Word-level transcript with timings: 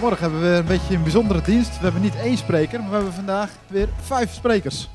Vanmorgen 0.00 0.30
hebben 0.30 0.50
we 0.50 0.56
een 0.56 0.78
beetje 0.78 0.94
een 0.94 1.02
bijzondere 1.02 1.42
dienst. 1.42 1.76
We 1.76 1.82
hebben 1.82 2.02
niet 2.02 2.16
één 2.16 2.36
spreker, 2.36 2.80
maar 2.80 2.88
we 2.88 2.94
hebben 2.94 3.12
vandaag 3.12 3.50
weer 3.66 3.88
vijf 4.00 4.34
sprekers. 4.34 4.88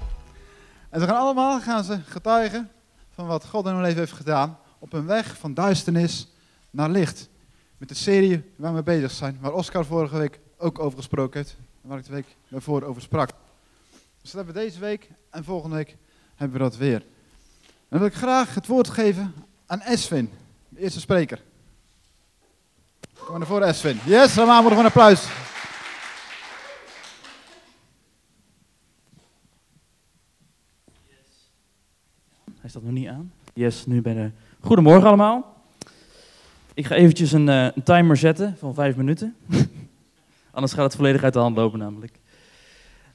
En 0.90 1.00
ze 1.00 1.06
gaan 1.06 1.18
allemaal 1.18 1.62
gaan 1.62 1.84
ze 1.84 2.00
getuigen 2.06 2.70
van 3.10 3.28
wat 3.28 3.46
God 3.46 3.66
in 3.66 3.72
hun 3.72 3.82
leven 3.82 4.00
heeft 4.00 4.12
gedaan 4.12 4.58
op 4.80 4.94
een 4.94 5.06
weg 5.06 5.38
van 5.38 5.54
duisternis 5.54 6.28
naar 6.70 6.90
licht. 6.90 7.30
Met 7.78 7.90
de 7.90 7.96
serie 7.96 8.44
waar 8.56 8.76
we 8.76 8.84
bezig 8.84 9.12
zijn, 9.12 9.38
waar 9.42 9.54
Oscar 9.54 9.86
vorige 9.86 10.18
week 10.18 10.40
ook 10.58 10.80
over 10.80 10.98
gesproken 10.98 11.40
heeft. 11.40 11.56
Waar 11.82 11.98
ik 11.98 12.06
de 12.06 12.14
week 12.14 12.36
daarvoor 12.48 12.84
over 12.84 13.02
sprak. 13.02 13.30
Dus 14.22 14.32
dat 14.32 14.46
hebben 14.46 14.54
we 14.54 14.60
deze 14.60 14.80
week 14.80 15.10
en 15.30 15.44
volgende 15.44 15.76
week 15.76 15.98
hebben 16.36 16.58
we 16.58 16.64
dat 16.64 16.78
weer. 16.78 17.04
Dan 17.90 18.00
wil 18.00 18.08
ik 18.08 18.16
graag 18.16 18.56
het 18.56 18.68
woord 18.68 18.90
geven 18.90 19.34
aan 19.66 19.82
Esvin, 19.82 20.30
de 20.70 20.80
eerste 20.80 21.00
spreker. 21.00 21.42
Kom 23.26 23.34
maar 23.34 23.44
naar 23.44 23.56
voren, 23.56 23.68
Esvin. 23.68 24.00
Yes, 24.06 24.34
dan 24.34 24.48
maken 24.48 24.70
we 24.70 24.76
een 24.76 24.86
applaus. 24.86 25.28
Hij 32.60 32.70
staat 32.70 32.84
nog 32.84 32.92
niet 32.92 33.08
aan. 33.08 33.32
Yes, 33.54 33.86
nu 33.86 34.02
ben 34.02 34.18
ik. 34.18 34.32
Goedemorgen 34.60 35.08
allemaal. 35.08 35.56
Ik 36.74 36.86
ga 36.86 36.96
eventjes 36.96 37.32
een, 37.32 37.50
eh, 37.50 37.68
een 37.76 37.84
timer 37.84 38.18
zetten 38.18 38.56
van 38.58 38.74
vijf 38.74 38.96
minuten. 38.96 39.36
Anders 40.52 40.74
gaat 40.74 40.84
het 40.84 40.96
volledig 40.96 41.24
uit 41.24 41.34
de 41.34 41.40
hand 41.40 41.56
lopen 41.56 41.80
namelijk. 41.80 42.20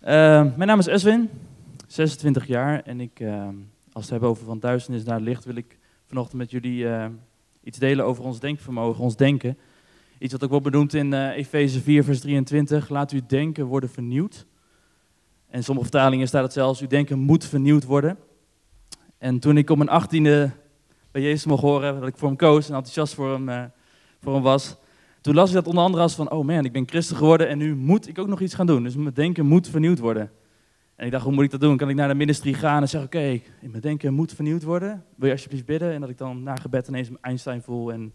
Eh, 0.01 0.13
mijn 0.57 0.67
naam 0.67 0.79
is 0.79 0.87
Eswin, 0.87 1.31
26 1.87 2.47
jaar. 2.47 2.83
En 2.83 3.01
ik, 3.01 3.21
eh, 3.21 3.43
als 3.43 3.55
we 3.93 4.01
het 4.01 4.11
hebben 4.11 4.29
over 4.29 4.45
van 4.45 4.61
duisternis 4.61 5.05
naar 5.05 5.21
licht, 5.21 5.45
wil 5.45 5.57
ik 5.57 5.79
vanochtend 6.07 6.39
met 6.39 6.51
jullie 6.51 6.87
iets 7.63 7.79
delen 7.79 8.05
over 8.05 8.25
ons 8.25 8.41
denkvermogen, 8.41 9.05
ons 9.05 9.17
denken. 9.17 9.59
Iets 10.21 10.33
wat 10.33 10.45
ook 10.45 10.51
wordt 10.51 10.65
benoemd 10.65 10.95
in 10.95 11.13
eh 11.13 11.37
Efeze 11.37 11.81
4, 11.81 12.05
vers 12.05 12.21
23. 12.21 12.89
Laat 12.89 13.11
uw 13.11 13.21
denken 13.27 13.67
worden 13.67 13.91
vernieuwd. 13.91 14.47
En 15.49 15.65
sommige 15.65 15.89
vertalingen 15.89 16.29
staat 16.29 16.43
het 16.43 16.53
zelfs, 16.53 16.81
uw 16.81 16.87
denken 16.87 17.19
moet 17.19 17.45
vernieuwd 17.45 17.85
worden. 17.85 18.19
En 19.19 19.39
toen 19.39 19.57
ik 19.57 19.71
op 19.71 19.77
mijn 19.77 19.89
achttiende 19.89 20.51
bij 21.11 21.23
Jezus 21.23 21.45
mocht 21.45 21.63
horen 21.63 22.01
dat 22.01 22.09
ik 22.09 22.17
voor 22.17 22.29
hem 22.29 22.37
koos 22.37 22.69
en 22.69 22.75
enthousiast 22.75 23.15
voor 23.15 23.33
hem, 23.33 23.49
eh, 23.49 23.65
voor 24.21 24.35
hem 24.35 24.43
was, 24.43 24.77
toen 25.21 25.35
las 25.35 25.49
ik 25.49 25.55
dat 25.55 25.67
onder 25.67 25.85
andere 25.85 26.03
als 26.03 26.15
van, 26.15 26.31
oh 26.31 26.47
man, 26.47 26.65
ik 26.65 26.73
ben 26.73 26.89
christen 26.89 27.17
geworden 27.17 27.49
en 27.49 27.59
nu 27.59 27.75
moet 27.75 28.09
ik 28.09 28.19
ook 28.19 28.29
nog 28.29 28.41
iets 28.41 28.55
gaan 28.55 28.67
doen. 28.67 28.83
Dus 28.83 28.97
mijn 28.97 29.15
denken 29.15 29.47
moet 29.47 29.69
vernieuwd 29.69 29.99
worden. 29.99 30.31
En 30.97 31.07
ik 31.07 31.13
dacht, 31.13 31.25
hoe 31.25 31.33
moet 31.33 31.45
ik 31.45 31.51
dat 31.51 31.61
doen? 31.61 31.77
Kan 31.77 31.89
ik 31.89 31.97
naar 31.97 32.09
de 32.09 32.15
ministry 32.15 32.53
gaan 32.53 32.83
en 32.83 32.89
zeggen, 32.89 33.09
oké, 33.09 33.41
mijn 33.61 33.81
denken 33.81 34.15
moet 34.15 34.33
vernieuwd 34.33 34.63
worden. 34.63 35.05
Wil 35.17 35.27
je 35.27 35.35
alsjeblieft 35.35 35.67
bidden? 35.67 35.93
En 35.93 36.01
dat 36.01 36.11
ik 36.11 36.19
dan 36.19 36.43
na 36.43 36.57
gebed 36.57 36.89
ineens 36.89 37.09
Einstein 37.21 37.63
voel 37.63 37.93
en 37.93 38.13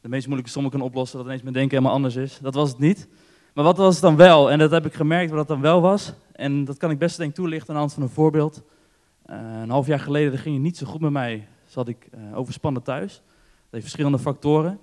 de 0.00 0.08
meest 0.08 0.26
moeilijke 0.26 0.52
sommen 0.52 0.70
kan 0.70 0.80
oplossen, 0.80 1.16
dat 1.18 1.26
ineens 1.26 1.42
mijn 1.42 1.54
denken 1.54 1.76
helemaal 1.76 1.96
anders 1.96 2.16
is. 2.16 2.38
Dat 2.42 2.54
was 2.54 2.68
het 2.68 2.78
niet. 2.78 3.08
Maar 3.54 3.64
wat 3.64 3.76
was 3.76 3.94
het 3.94 4.02
dan 4.02 4.16
wel? 4.16 4.50
En 4.50 4.58
dat 4.58 4.70
heb 4.70 4.86
ik 4.86 4.94
gemerkt 4.94 5.30
wat 5.30 5.38
dat 5.38 5.48
dan 5.48 5.60
wel 5.60 5.80
was. 5.80 6.12
En 6.32 6.64
dat 6.64 6.76
kan 6.76 6.90
ik 6.90 6.98
best 6.98 7.16
denk 7.16 7.34
toelichten 7.34 7.68
aan 7.68 7.74
de 7.74 7.80
hand 7.80 7.92
van 7.92 8.02
een 8.02 8.08
voorbeeld. 8.08 8.62
Eh, 9.22 9.36
een 9.62 9.70
half 9.70 9.86
jaar 9.86 10.00
geleden 10.00 10.38
ging 10.38 10.54
het 10.54 10.64
niet 10.64 10.76
zo 10.76 10.86
goed 10.86 11.00
met 11.00 11.10
mij. 11.10 11.48
Zat 11.66 11.88
ik 11.88 12.08
eh, 12.10 12.38
overspannen 12.38 12.82
thuis. 12.82 13.12
Dat 13.12 13.70
heeft 13.70 13.82
verschillende 13.82 14.18
factoren. 14.18 14.80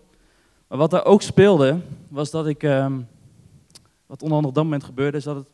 Maar 0.67 0.77
wat 0.77 0.91
daar 0.91 1.05
ook 1.05 1.21
speelde, 1.21 1.79
was 2.07 2.31
dat 2.31 2.47
ik, 2.47 2.63
ehm, 2.63 2.99
wat 4.05 4.21
onder 4.21 4.37
andere 4.37 4.47
op 4.47 4.53
dat 4.55 4.63
moment 4.63 4.83
gebeurde, 4.83 5.17
is 5.17 5.23
dat 5.23 5.35
het, 5.35 5.47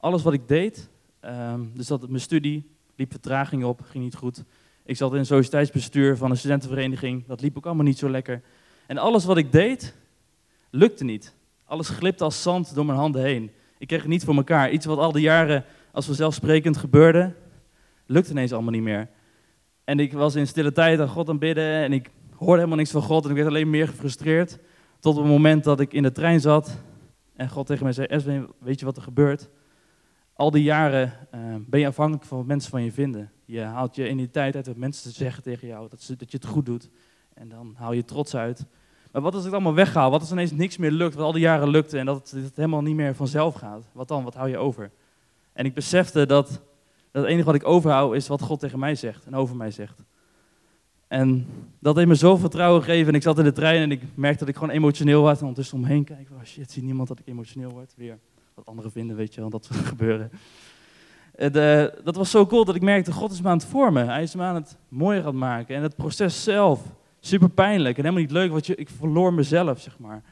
alles 0.00 0.22
wat 0.22 0.32
ik 0.32 0.48
deed, 0.48 0.88
ehm, 1.20 1.60
dus 1.74 1.86
dat 1.86 2.08
mijn 2.08 2.20
studie 2.20 2.70
liep 2.96 3.10
vertraging 3.10 3.64
op, 3.64 3.80
ging 3.80 4.04
niet 4.04 4.14
goed. 4.14 4.44
Ik 4.84 4.96
zat 4.96 5.12
in 5.12 5.18
een 5.18 5.26
sociëteitsbestuur 5.26 6.16
van 6.16 6.30
een 6.30 6.36
studentenvereniging, 6.36 7.26
dat 7.26 7.40
liep 7.40 7.56
ook 7.56 7.66
allemaal 7.66 7.84
niet 7.84 7.98
zo 7.98 8.10
lekker. 8.10 8.42
En 8.88 8.98
alles 8.98 9.24
wat 9.24 9.36
ik 9.36 9.52
deed, 9.52 9.94
lukte 10.70 11.04
niet. 11.04 11.34
Alles 11.64 11.88
glipte 11.88 12.24
als 12.24 12.42
zand 12.42 12.74
door 12.74 12.86
mijn 12.86 12.98
handen 12.98 13.22
heen. 13.22 13.50
Ik 13.78 13.86
kreeg 13.86 14.00
het 14.00 14.08
niet 14.08 14.24
voor 14.24 14.34
elkaar. 14.34 14.70
Iets 14.70 14.86
wat 14.86 14.98
al 14.98 15.12
die 15.12 15.22
jaren 15.22 15.64
als 15.92 16.06
vanzelfsprekend 16.06 16.76
gebeurde, 16.76 17.34
lukte 18.06 18.30
ineens 18.30 18.52
allemaal 18.52 18.72
niet 18.72 18.82
meer. 18.82 19.08
En 19.84 20.00
ik 20.00 20.12
was 20.12 20.34
in 20.34 20.46
stille 20.46 20.72
tijd 20.72 21.00
aan 21.00 21.08
God 21.08 21.28
aan 21.28 21.38
bidden 21.38 21.64
en 21.64 21.92
ik 21.92 22.10
hoorde 22.34 22.56
helemaal 22.56 22.76
niks 22.76 22.90
van 22.90 23.02
God 23.02 23.24
en 23.24 23.30
ik 23.30 23.36
werd 23.36 23.48
alleen 23.48 23.70
meer 23.70 23.88
gefrustreerd. 23.88 24.58
Tot 25.00 25.16
op 25.16 25.22
het 25.22 25.32
moment 25.32 25.64
dat 25.64 25.80
ik 25.80 25.92
in 25.92 26.02
de 26.02 26.12
trein 26.12 26.40
zat 26.40 26.78
en 27.36 27.48
God 27.48 27.66
tegen 27.66 27.84
mij 27.84 27.92
zei, 27.92 28.06
Eswin, 28.06 28.48
weet 28.58 28.78
je 28.78 28.84
wat 28.84 28.96
er 28.96 29.02
gebeurt? 29.02 29.48
Al 30.32 30.50
die 30.50 30.62
jaren 30.62 31.12
eh, 31.30 31.40
ben 31.66 31.80
je 31.80 31.86
afhankelijk 31.86 32.24
van 32.24 32.38
wat 32.38 32.46
mensen 32.46 32.70
van 32.70 32.84
je 32.84 32.92
vinden. 32.92 33.32
Je 33.44 33.60
haalt 33.60 33.96
je 33.96 34.04
identiteit 34.04 34.56
uit 34.56 34.66
wat 34.66 34.76
mensen 34.76 35.10
zeggen 35.10 35.42
tegen 35.42 35.68
jou, 35.68 35.88
dat, 35.88 36.02
ze, 36.02 36.16
dat 36.16 36.30
je 36.30 36.36
het 36.36 36.46
goed 36.46 36.66
doet. 36.66 36.90
En 37.38 37.48
dan 37.48 37.74
haal 37.76 37.92
je 37.92 38.04
trots 38.04 38.34
uit. 38.34 38.66
Maar 39.12 39.22
wat 39.22 39.32
als 39.32 39.40
ik 39.40 39.46
het 39.46 39.54
allemaal 39.54 39.84
weghaal? 39.84 40.10
Wat 40.10 40.20
als 40.20 40.32
ineens 40.32 40.50
niks 40.50 40.76
meer 40.76 40.90
lukt, 40.90 41.14
wat 41.14 41.24
al 41.24 41.32
die 41.32 41.40
jaren 41.40 41.68
lukte 41.68 41.98
en 41.98 42.06
dat 42.06 42.30
het, 42.30 42.56
helemaal 42.56 42.82
niet 42.82 42.94
meer 42.94 43.14
vanzelf 43.14 43.54
gaat? 43.54 43.84
Wat 43.92 44.08
dan? 44.08 44.24
Wat 44.24 44.34
hou 44.34 44.48
je 44.48 44.58
over? 44.58 44.90
En 45.52 45.64
ik 45.64 45.74
besefte 45.74 46.26
dat, 46.26 46.48
dat 47.10 47.22
het 47.22 47.24
enige 47.24 47.44
wat 47.44 47.54
ik 47.54 47.66
overhoud 47.66 48.14
is 48.14 48.28
wat 48.28 48.42
God 48.42 48.60
tegen 48.60 48.78
mij 48.78 48.94
zegt 48.94 49.26
en 49.26 49.34
over 49.34 49.56
mij 49.56 49.70
zegt. 49.70 50.02
En 51.08 51.46
dat 51.78 51.96
heeft 51.96 52.08
me 52.08 52.16
zo 52.16 52.36
vertrouwen 52.36 52.82
gegeven. 52.82 53.08
En 53.08 53.14
ik 53.14 53.22
zat 53.22 53.38
in 53.38 53.44
de 53.44 53.52
trein 53.52 53.82
en 53.82 53.90
ik 53.90 54.02
merkte 54.14 54.38
dat 54.38 54.48
ik 54.48 54.56
gewoon 54.56 54.74
emotioneel 54.74 55.22
was. 55.22 55.36
En 55.36 55.40
ondertussen 55.40 55.78
omheen 55.78 56.04
kijken. 56.04 56.34
Oh 56.34 56.44
shit, 56.44 56.70
zie 56.70 56.82
niemand 56.82 57.08
dat 57.08 57.18
ik 57.18 57.26
emotioneel 57.26 57.70
word. 57.70 57.94
Weer 57.96 58.18
wat 58.54 58.66
anderen 58.66 58.92
vinden, 58.92 59.16
weet 59.16 59.34
je 59.34 59.40
wel, 59.40 59.50
dat 59.50 59.64
soort 59.64 59.86
gebeuren. 59.94 60.30
Eh, 61.34 61.84
dat 62.04 62.16
was 62.16 62.30
zo 62.30 62.46
cool 62.46 62.64
dat 62.64 62.74
ik 62.74 62.82
merkte, 62.82 63.12
God 63.12 63.32
is 63.32 63.40
me 63.40 63.48
aan 63.48 63.56
het 63.56 63.66
vormen. 63.66 64.08
Hij 64.08 64.22
is 64.22 64.34
me 64.34 64.42
aan 64.42 64.54
het 64.54 64.76
mooier 64.88 65.20
aan 65.20 65.26
het 65.26 65.36
maken. 65.36 65.76
En 65.76 65.82
het 65.82 65.96
proces 65.96 66.42
zelf, 66.42 66.80
super 67.20 67.50
pijnlijk 67.50 67.96
en 67.96 68.02
helemaal 68.02 68.24
niet 68.24 68.32
leuk. 68.32 68.50
Want 68.50 68.66
je, 68.66 68.74
ik 68.74 68.88
verloor 68.88 69.34
mezelf, 69.34 69.80
zeg 69.80 69.98
maar. 69.98 70.22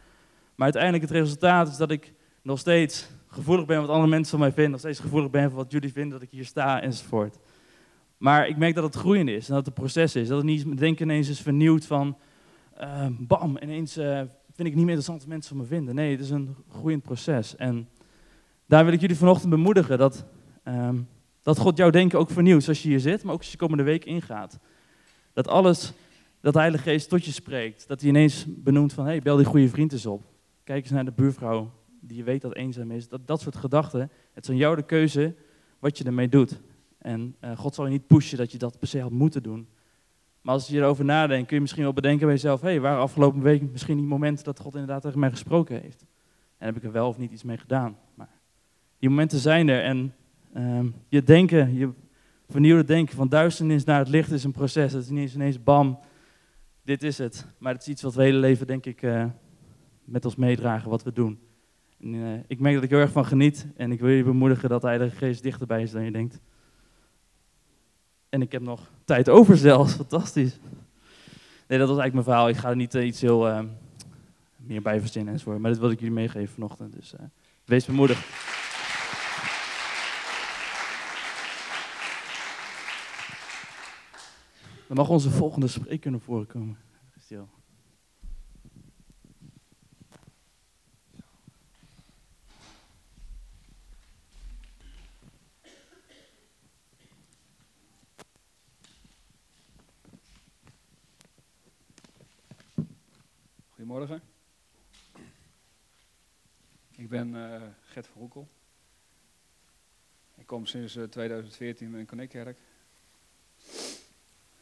Maar 0.55 0.65
uiteindelijk 0.65 1.03
het 1.03 1.13
resultaat 1.13 1.69
is 1.69 1.77
dat 1.77 1.91
ik 1.91 2.13
nog 2.43 2.59
steeds 2.59 3.09
gevoelig 3.29 3.67
ben 3.67 3.81
wat 3.81 3.89
andere 3.89 4.09
mensen 4.09 4.31
van 4.31 4.41
mij 4.41 4.53
vinden. 4.53 4.71
Nog 4.71 4.81
steeds 4.81 5.01
gevoelig 5.01 5.31
ben 5.31 5.51
voor 5.51 5.59
wat 5.59 5.73
jullie 5.73 5.93
vinden 5.93 6.13
dat 6.13 6.23
ik 6.23 6.31
hier 6.31 6.45
sta 6.45 6.81
enzovoort. 6.83 7.39
Maar 8.19 8.49
ik 8.49 8.57
merk 8.57 8.75
dat 8.75 8.85
het 8.85 8.95
groeiend 8.95 9.29
is 9.29 9.49
en 9.49 9.55
dat 9.55 9.67
het 9.67 9.67
een 9.67 9.83
proces 9.83 10.17
is. 10.17 10.29
Dat 10.29 10.37
het 10.37 10.47
niet 10.47 10.79
denken 10.79 11.05
ineens 11.05 11.29
is 11.29 11.41
vernieuwd 11.41 11.87
van 11.87 12.17
uh, 12.81 13.07
bam, 13.19 13.59
ineens 13.63 13.99
uh, 13.99 14.21
vind 14.55 14.69
ik 14.69 14.75
niet 14.75 14.85
meer 14.85 14.95
interessant 14.95 15.27
mensen 15.27 15.57
van 15.57 15.61
me 15.61 15.69
vinden. 15.69 15.95
Nee, 15.95 16.11
het 16.11 16.21
is 16.21 16.31
een 16.31 16.57
groeiend 16.71 17.03
proces. 17.03 17.57
En 17.57 17.89
daar 18.67 18.85
wil 18.85 18.93
ik 18.93 19.01
jullie 19.01 19.17
vanochtend 19.17 19.51
bemoedigen 19.51 19.99
dat, 19.99 20.25
um, 20.65 21.09
dat 21.43 21.59
God 21.59 21.77
jouw 21.77 21.91
denken 21.91 22.19
ook 22.19 22.31
vernieuwt 22.31 22.63
zoals 22.63 22.83
je 22.83 22.89
hier 22.89 23.01
zit, 23.01 23.23
maar 23.23 23.33
ook 23.33 23.41
als 23.41 23.51
je 23.51 23.57
komende 23.57 23.83
week 23.83 24.05
ingaat. 24.05 24.59
Dat 25.33 25.49
alles, 25.49 25.93
dat 26.47 26.55
de 26.55 26.61
Heilige 26.61 26.91
Geest 26.91 27.09
tot 27.09 27.25
je 27.25 27.33
spreekt. 27.33 27.89
Dat 27.89 28.01
hij 28.01 28.09
ineens 28.09 28.45
benoemt 28.49 28.93
van, 28.93 29.05
hé, 29.05 29.11
hey, 29.11 29.21
bel 29.21 29.37
die 29.37 29.47
goede 29.47 29.69
vriend 29.69 29.93
eens 29.93 30.07
op. 30.07 30.25
Kijk 30.65 30.83
eens 30.83 30.93
naar 30.93 31.05
de 31.05 31.13
buurvrouw 31.13 31.71
die 32.01 32.17
je 32.17 32.23
weet 32.23 32.41
dat 32.41 32.55
eenzaam 32.55 32.91
is. 32.91 33.09
Dat, 33.09 33.27
dat 33.27 33.41
soort 33.41 33.57
gedachten, 33.57 34.11
het 34.33 34.45
is 34.45 34.51
aan 34.51 34.57
jou 34.57 34.77
de 34.77 34.83
keuze 34.83 35.35
wat 35.79 35.99
je 35.99 36.05
ermee 36.05 36.29
doet. 36.29 36.61
En 36.99 37.37
uh, 37.45 37.59
God 37.59 37.75
zal 37.75 37.85
je 37.85 37.91
niet 37.91 38.07
pushen 38.07 38.39
dat 38.39 38.53
je 38.53 38.59
dat 38.59 38.79
per 38.79 38.89
se 38.89 39.01
had 39.01 39.11
moeten 39.11 39.43
doen. 39.43 39.69
Maar 40.41 40.55
als 40.55 40.69
je 40.69 40.77
erover 40.77 41.05
nadenkt, 41.05 41.47
kun 41.47 41.57
je 41.57 41.63
misschien 41.63 41.83
wel 41.83 41.93
bedenken 41.93 42.27
bij 42.27 42.35
jezelf: 42.35 42.61
hé, 42.61 42.69
hey, 42.69 42.81
waren 42.81 43.01
afgelopen 43.01 43.43
week 43.43 43.63
misschien 43.71 43.97
die 43.97 44.07
momenten 44.07 44.45
dat 44.45 44.61
God 44.61 44.73
inderdaad 44.73 45.03
tegen 45.03 45.19
mij 45.19 45.31
gesproken 45.31 45.81
heeft? 45.81 46.05
En 46.59 46.67
heb 46.67 46.77
ik 46.77 46.85
er 46.85 46.93
wel 46.93 47.09
of 47.09 47.19
niet 47.19 47.33
iets 47.33 47.45
mee 47.45 47.59
gedaan? 47.59 47.97
Maar 48.15 48.31
die 48.99 49.09
momenten 49.09 49.39
zijn 49.39 49.69
er. 49.69 49.83
En 49.83 50.15
uh, 50.57 50.81
je 51.09 51.23
denken, 51.23 51.75
je 51.75 51.91
vernieuwde 52.49 52.85
denken 52.85 53.17
van 53.17 53.29
duisternis 53.29 53.85
naar 53.85 53.99
het 53.99 54.09
licht 54.09 54.31
is 54.31 54.45
een 54.45 54.53
proces. 54.53 54.93
Het 54.93 55.03
is 55.03 55.11
niet 55.11 55.21
eens 55.21 55.35
ineens 55.35 55.63
bam, 55.63 55.99
dit 56.87 57.03
is 57.03 57.19
het. 57.19 57.47
Maar 57.59 57.73
het 57.73 57.83
is 57.83 57.89
iets 57.89 58.03
wat 58.03 58.15
we 58.15 58.23
hele 58.23 58.39
leven, 58.39 58.67
denk 58.67 58.87
ik, 58.87 59.03
uh, 59.03 59.25
met 60.05 60.25
ons 60.25 60.37
meedragen, 60.37 60.91
wat 60.91 61.03
we 61.03 61.13
doen. 61.13 61.39
En, 62.01 62.15
uh, 62.15 62.39
ik 62.47 62.61
merk 62.61 62.75
dat 62.75 62.85
ik 62.85 62.91
heel 62.91 62.99
erg 62.99 63.11
van 63.11 63.27
geniet. 63.27 63.67
En 63.77 63.93
ik 63.93 64.01
wil 64.01 64.11
je 64.11 64.25
bemoedigen 64.25 64.69
dat 64.69 64.83
de 64.83 65.11
Geest 65.11 65.43
dichterbij 65.43 65.83
is 65.83 65.91
dan 65.91 66.05
je 66.05 66.11
denkt. 66.11 66.41
En 68.29 68.43
ik 68.43 68.53
heb 68.53 68.63
nog 68.63 68.91
tijd 69.05 69.29
over 69.29 69.57
zelfs. 69.57 69.95
Fantastisch. 70.05 70.59
Nee, 71.67 71.79
dat 71.79 71.89
was 71.89 71.99
eigenlijk 71.99 72.13
mijn 72.13 72.25
verhaal. 72.25 72.49
Ik 72.49 72.57
ga 72.57 72.69
er 72.69 72.77
niet 72.77 72.95
uh, 72.95 73.07
iets 73.07 73.21
heel 73.21 73.69
meer 74.57 74.83
bij 74.83 75.01
verzinnen 75.01 75.33
enzovoort. 75.33 75.59
Maar 75.59 75.71
dit 75.71 75.81
wilde 75.81 75.95
ik 75.95 76.01
jullie 76.01 76.15
meegeven 76.15 76.55
vanochtend. 76.55 76.93
Dus 76.93 77.15
wees 77.65 77.85
bemoedigd. 77.87 78.46
Dan 84.87 84.97
mag 84.97 85.09
onze 85.09 85.31
volgende 85.31 85.69
spreker 85.69 86.11
naar 86.11 86.21
voren 86.21 86.47
komen. 86.47 86.79
Stil. 87.19 87.49
Goedemorgen. 103.69 104.23
Ik 106.91 107.09
ben 107.09 107.35
uh, 107.35 107.63
Gert 107.81 108.07
van 108.07 108.21
Roekel. 108.21 108.49
Ik 110.35 110.47
kom 110.47 110.67
sinds 110.67 110.97
uh, 110.97 111.05
2014 111.05 111.95
in 111.95 112.07
Connectkerk. 112.07 112.59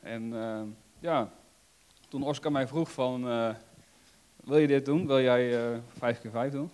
En 0.04 0.22
uh, 0.32 0.62
ja, 0.98 1.30
toen 2.08 2.22
Oscar 2.22 2.52
mij 2.52 2.66
vroeg 2.66 2.92
van, 2.92 3.22
wil 4.36 4.58
je 4.58 4.66
dit 4.66 4.84
doen? 4.84 5.06
Wil 5.06 5.20
jij 5.20 5.80
5 5.98 6.20
keer 6.20 6.30
5 6.30 6.52
doen? 6.52 6.70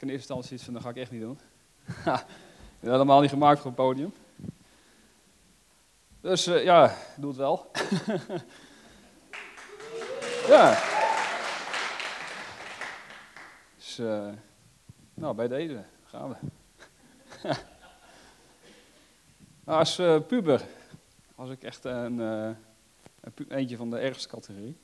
ik 0.00 0.06
in 0.06 0.08
eerste 0.08 0.32
instantie 0.34 0.54
iets 0.54 0.64
van, 0.64 0.74
dat 0.74 0.82
ga 0.82 0.88
ik 0.88 0.96
echt 0.96 1.10
niet 1.10 1.20
doen. 1.20 1.38
ben 2.80 2.90
helemaal 2.90 3.20
niet 3.20 3.30
gemaakt 3.30 3.60
voor 3.60 3.66
het 3.66 3.80
podium. 3.80 4.12
Dus 6.20 6.44
ja, 6.44 6.96
doe 7.16 7.28
het 7.28 7.38
wel. 7.38 7.70
ja. 10.54 10.78
Dus, 13.76 14.00
nou, 15.14 15.34
bij 15.34 15.48
deze 15.48 15.84
gaan 16.04 16.28
we. 16.28 16.36
Als 19.64 19.98
uh, 19.98 20.20
puber 20.26 20.62
was 21.40 21.50
ik 21.50 21.62
echt 21.62 21.84
een, 21.84 22.18
een 22.18 22.56
eentje 23.48 23.76
van 23.76 23.90
de 23.90 23.98
ergste 23.98 24.28
categorie. 24.28 24.76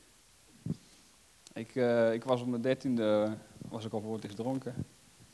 Ik, 1.53 1.75
uh, 1.75 2.12
ik 2.12 2.25
was 2.25 2.41
op 2.41 2.47
mijn 2.47 2.62
dertiende, 2.62 3.37
was 3.69 3.85
ik 3.85 3.93
al 3.93 4.19
eerst 4.23 4.37
dronken. 4.37 4.75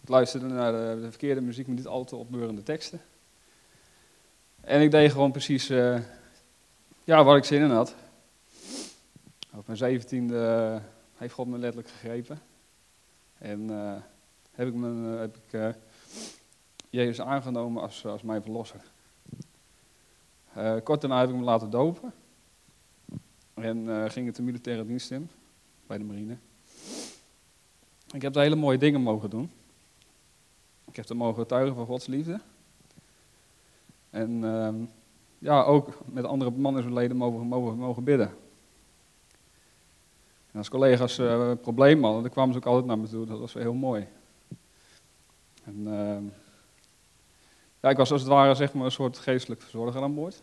Ik 0.00 0.08
luisterde 0.08 0.46
naar 0.46 0.72
de, 0.72 1.00
de, 1.00 1.10
verkeerde 1.10 1.40
muziek 1.40 1.66
met 1.66 1.76
niet 1.76 1.86
al 1.86 2.04
te 2.04 2.16
opbeurende 2.16 2.62
teksten. 2.62 3.00
En 4.60 4.80
ik 4.80 4.90
deed 4.90 5.10
gewoon 5.10 5.32
precies 5.32 5.70
uh, 5.70 5.98
ja, 7.04 7.24
waar 7.24 7.36
ik 7.36 7.44
zin 7.44 7.62
in 7.62 7.70
had. 7.70 7.94
Op 9.54 9.66
mijn 9.66 9.78
zeventiende 9.78 10.80
heeft 11.16 11.34
God 11.34 11.46
me 11.46 11.58
letterlijk 11.58 11.90
gegrepen. 11.90 12.40
En 13.38 13.68
heb 14.50 14.68
ik, 14.68 14.74
heb 15.10 15.36
ik 15.36 15.76
Jezus 16.90 17.20
aangenomen 17.20 17.82
als, 17.82 18.06
als 18.06 18.22
mijn 18.22 18.42
verlosser. 18.42 18.91
Kort 20.82 21.00
daarna 21.00 21.20
heb 21.20 21.28
ik 21.28 21.34
me 21.34 21.42
laten 21.42 21.70
dopen. 21.70 22.12
En 23.54 24.10
ging 24.10 24.28
ik 24.28 24.34
de 24.34 24.42
militaire 24.42 24.86
dienst 24.86 25.10
in 25.10 25.30
bij 25.86 25.98
de 25.98 26.04
marine. 26.04 26.36
Ik 28.12 28.22
heb 28.22 28.32
daar 28.32 28.42
hele 28.42 28.56
mooie 28.56 28.78
dingen 28.78 29.00
mogen 29.00 29.30
doen. 29.30 29.50
Ik 30.84 30.96
heb 30.96 31.08
er 31.08 31.16
mogen 31.16 31.42
getuigen 31.42 31.74
van 31.74 31.86
Gods 31.86 32.06
liefde. 32.06 32.40
En 34.10 34.30
uh, 34.30 34.68
ja, 35.38 35.62
ook 35.62 35.88
met 36.04 36.24
andere 36.24 36.50
mannen 36.50 37.16
mogen, 37.16 37.46
mogen, 37.46 37.76
mogen 37.76 38.04
bidden. 38.04 38.28
En 40.50 40.58
als 40.58 40.68
collega's 40.68 41.18
uh, 41.18 41.52
problemen 41.60 42.04
hadden, 42.04 42.22
dan 42.22 42.30
kwamen 42.30 42.52
ze 42.52 42.58
ook 42.58 42.66
altijd 42.66 42.86
naar 42.86 42.98
me 42.98 43.08
toe. 43.08 43.26
Dat 43.26 43.38
was 43.38 43.54
heel 43.54 43.74
mooi. 43.74 44.06
En, 45.64 45.80
uh, 45.86 46.16
ja, 47.82 47.88
ik 47.88 47.96
was 47.96 48.12
als 48.12 48.20
het 48.20 48.30
ware 48.30 48.54
zeg 48.54 48.72
maar, 48.74 48.84
een 48.84 48.90
soort 48.90 49.18
geestelijk 49.18 49.62
verzorger 49.62 50.02
aan 50.02 50.14
boord. 50.14 50.42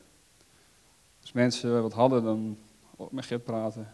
Als 1.22 1.32
mensen 1.32 1.82
wat 1.82 1.94
hadden, 1.94 2.24
dan 2.24 2.58
met 3.12 3.26
Gert 3.26 3.44
praten 3.44 3.94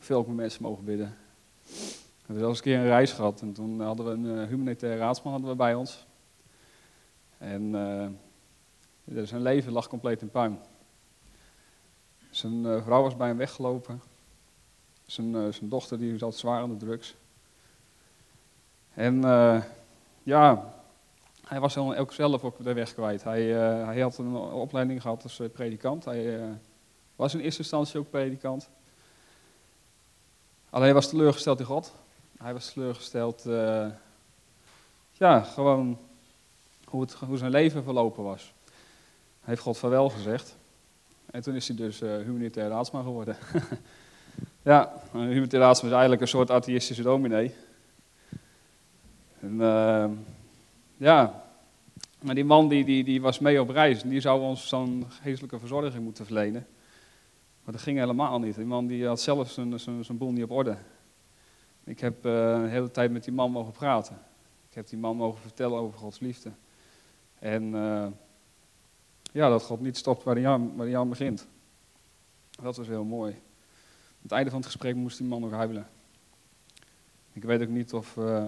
veel 0.00 0.18
ook 0.18 0.26
met 0.26 0.36
mensen 0.36 0.62
mogen 0.62 0.84
bidden. 0.84 1.16
We 1.66 2.26
hebben 2.26 2.44
zelfs 2.44 2.58
een 2.58 2.64
keer 2.64 2.78
een 2.78 2.84
reis 2.84 3.12
gehad 3.12 3.40
en 3.40 3.52
toen 3.52 3.80
hadden 3.80 4.06
we 4.06 4.12
een 4.12 4.42
uh, 4.42 4.48
humanitaire 4.48 4.98
raadsman 4.98 5.32
hadden 5.32 5.50
we 5.50 5.56
bij 5.56 5.74
ons. 5.74 6.06
En 7.38 7.62
uh, 9.04 9.24
zijn 9.24 9.42
leven 9.42 9.72
lag 9.72 9.88
compleet 9.88 10.22
in 10.22 10.30
puin. 10.30 10.58
Zijn 12.30 12.64
uh, 12.64 12.82
vrouw 12.82 13.02
was 13.02 13.16
bij 13.16 13.28
hem 13.28 13.36
weggelopen. 13.36 14.02
Zijn, 15.06 15.52
zijn 15.52 15.68
dochter 15.68 15.98
die 15.98 16.18
zat 16.18 16.36
zwaar 16.36 16.60
aan 16.60 16.70
de 16.70 16.76
drugs. 16.76 17.14
En 18.94 19.20
ja, 20.22 20.74
hij 21.50 21.60
was 21.60 21.76
ook 21.76 22.12
zelf 22.12 22.44
ook 22.44 22.64
de 22.64 22.72
weg 22.72 22.94
kwijt. 22.94 23.24
Hij, 23.24 23.42
hij 23.84 24.00
had 24.00 24.18
een 24.18 24.36
opleiding 24.36 25.02
gehad 25.02 25.22
als 25.22 25.40
predikant. 25.52 26.04
Hij 26.04 26.40
was 27.16 27.34
in 27.34 27.40
eerste 27.40 27.60
instantie 27.60 28.00
ook 28.00 28.10
predikant. 28.10 28.68
Alleen 30.70 30.94
was 30.94 31.08
teleurgesteld 31.08 31.58
in 31.60 31.64
God. 31.64 31.94
Hij 32.38 32.52
was 32.52 32.72
teleurgesteld, 32.72 33.42
ja, 35.12 35.40
gewoon 35.40 35.98
hoe, 36.84 37.00
het, 37.00 37.12
hoe 37.12 37.38
zijn 37.38 37.50
leven 37.50 37.84
verlopen 37.84 38.24
was. 38.24 38.52
Hij 39.40 39.48
heeft 39.48 39.62
God 39.62 39.78
van 39.78 39.90
wel 39.90 40.08
gezegd. 40.08 40.56
En 41.30 41.42
toen 41.42 41.54
is 41.54 41.68
hij 41.68 41.76
dus 41.76 42.00
humanitair 42.00 42.68
raadsman 42.68 43.02
geworden. 43.02 43.36
ja, 44.62 44.92
een 45.12 45.28
humanitair 45.28 45.62
raadsman 45.62 45.90
is 45.90 45.96
eigenlijk 45.96 46.22
een 46.22 46.28
soort 46.28 46.50
atheïstische 46.50 47.02
dominee. 47.02 47.54
En, 49.40 49.54
uh, 49.54 50.04
ja, 51.00 51.44
maar 52.22 52.34
die 52.34 52.44
man 52.44 52.68
die, 52.68 52.84
die, 52.84 53.04
die 53.04 53.20
was 53.20 53.38
mee 53.38 53.60
op 53.60 53.68
reis 53.68 54.02
en 54.02 54.08
die 54.08 54.20
zou 54.20 54.40
ons 54.40 54.68
zo'n 54.68 55.06
geestelijke 55.08 55.58
verzorging 55.58 56.04
moeten 56.04 56.24
verlenen. 56.24 56.66
Maar 57.64 57.72
dat 57.72 57.82
ging 57.82 57.98
helemaal 57.98 58.38
niet. 58.38 58.54
Die 58.54 58.64
man 58.64 58.86
die 58.86 59.06
had 59.06 59.20
zelf 59.20 59.50
zijn, 59.50 59.78
zijn, 59.78 60.04
zijn 60.04 60.18
boel 60.18 60.32
niet 60.32 60.44
op 60.44 60.50
orde. 60.50 60.76
Ik 61.84 62.00
heb 62.00 62.26
uh, 62.26 62.66
hele 62.66 62.90
tijd 62.90 63.10
met 63.10 63.24
die 63.24 63.32
man 63.32 63.50
mogen 63.50 63.72
praten. 63.72 64.18
Ik 64.68 64.74
heb 64.74 64.88
die 64.88 64.98
man 64.98 65.16
mogen 65.16 65.40
vertellen 65.40 65.78
over 65.78 65.98
Gods 65.98 66.20
liefde. 66.20 66.50
En 67.38 67.62
uh, 67.62 68.06
ja, 69.32 69.48
dat 69.48 69.62
God 69.62 69.80
niet 69.80 69.96
stopt 69.96 70.22
waar 70.22 70.34
hij, 70.34 70.46
aan, 70.46 70.76
waar 70.76 70.86
hij 70.86 70.98
aan 70.98 71.08
begint. 71.08 71.46
Dat 72.62 72.76
was 72.76 72.86
heel 72.86 73.04
mooi. 73.04 73.32
Aan 73.32 74.22
het 74.22 74.32
einde 74.32 74.50
van 74.50 74.58
het 74.58 74.68
gesprek 74.68 74.94
moest 74.94 75.18
die 75.18 75.26
man 75.26 75.40
nog 75.40 75.50
huilen. 75.50 75.86
Ik 77.32 77.42
weet 77.42 77.62
ook 77.62 77.68
niet 77.68 77.92
of. 77.92 78.16
Uh, 78.16 78.44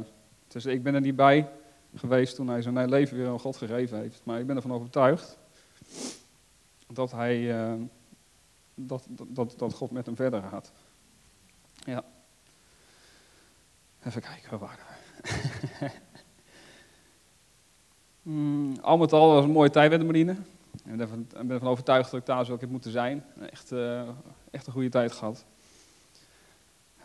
ik 0.64 0.82
ben 0.82 0.94
er 0.94 1.00
niet 1.00 1.16
bij 1.16 1.48
geweest 1.94 2.34
toen 2.34 2.48
hij 2.48 2.62
zijn 2.62 2.88
leven 2.88 3.16
weer 3.16 3.28
aan 3.28 3.38
God 3.38 3.56
gegeven 3.56 3.98
heeft. 3.98 4.20
Maar 4.24 4.40
ik 4.40 4.46
ben 4.46 4.56
ervan 4.56 4.72
overtuigd 4.72 5.38
dat 6.86 7.10
hij 7.10 7.50
dat, 8.74 9.06
dat, 9.08 9.54
dat 9.56 9.72
God 9.72 9.90
met 9.90 10.06
hem 10.06 10.16
verder 10.16 10.42
gaat. 10.42 10.72
Ja. 11.84 12.04
Even 14.04 14.22
kijken, 14.22 14.50
waar 14.50 14.58
waren 14.58 14.84
we? 14.84 15.90
mm, 18.30 18.76
al 18.80 18.98
met 18.98 19.12
al 19.12 19.34
was 19.34 19.44
een 19.44 19.50
mooie 19.50 19.70
tijd 19.70 19.90
met 19.90 20.00
de 20.00 20.06
marine. 20.06 20.36
Ik 20.84 20.96
ben 21.32 21.50
ervan 21.50 21.68
overtuigd 21.68 22.10
dat 22.10 22.20
ik 22.20 22.26
daar 22.26 22.44
zo 22.44 22.56
heb 22.60 22.70
moeten 22.70 22.90
zijn. 22.90 23.24
Echt, 23.50 23.72
uh, 23.72 24.08
echt 24.50 24.66
een 24.66 24.72
goede 24.72 24.88
tijd 24.88 25.12
gehad. 25.12 25.44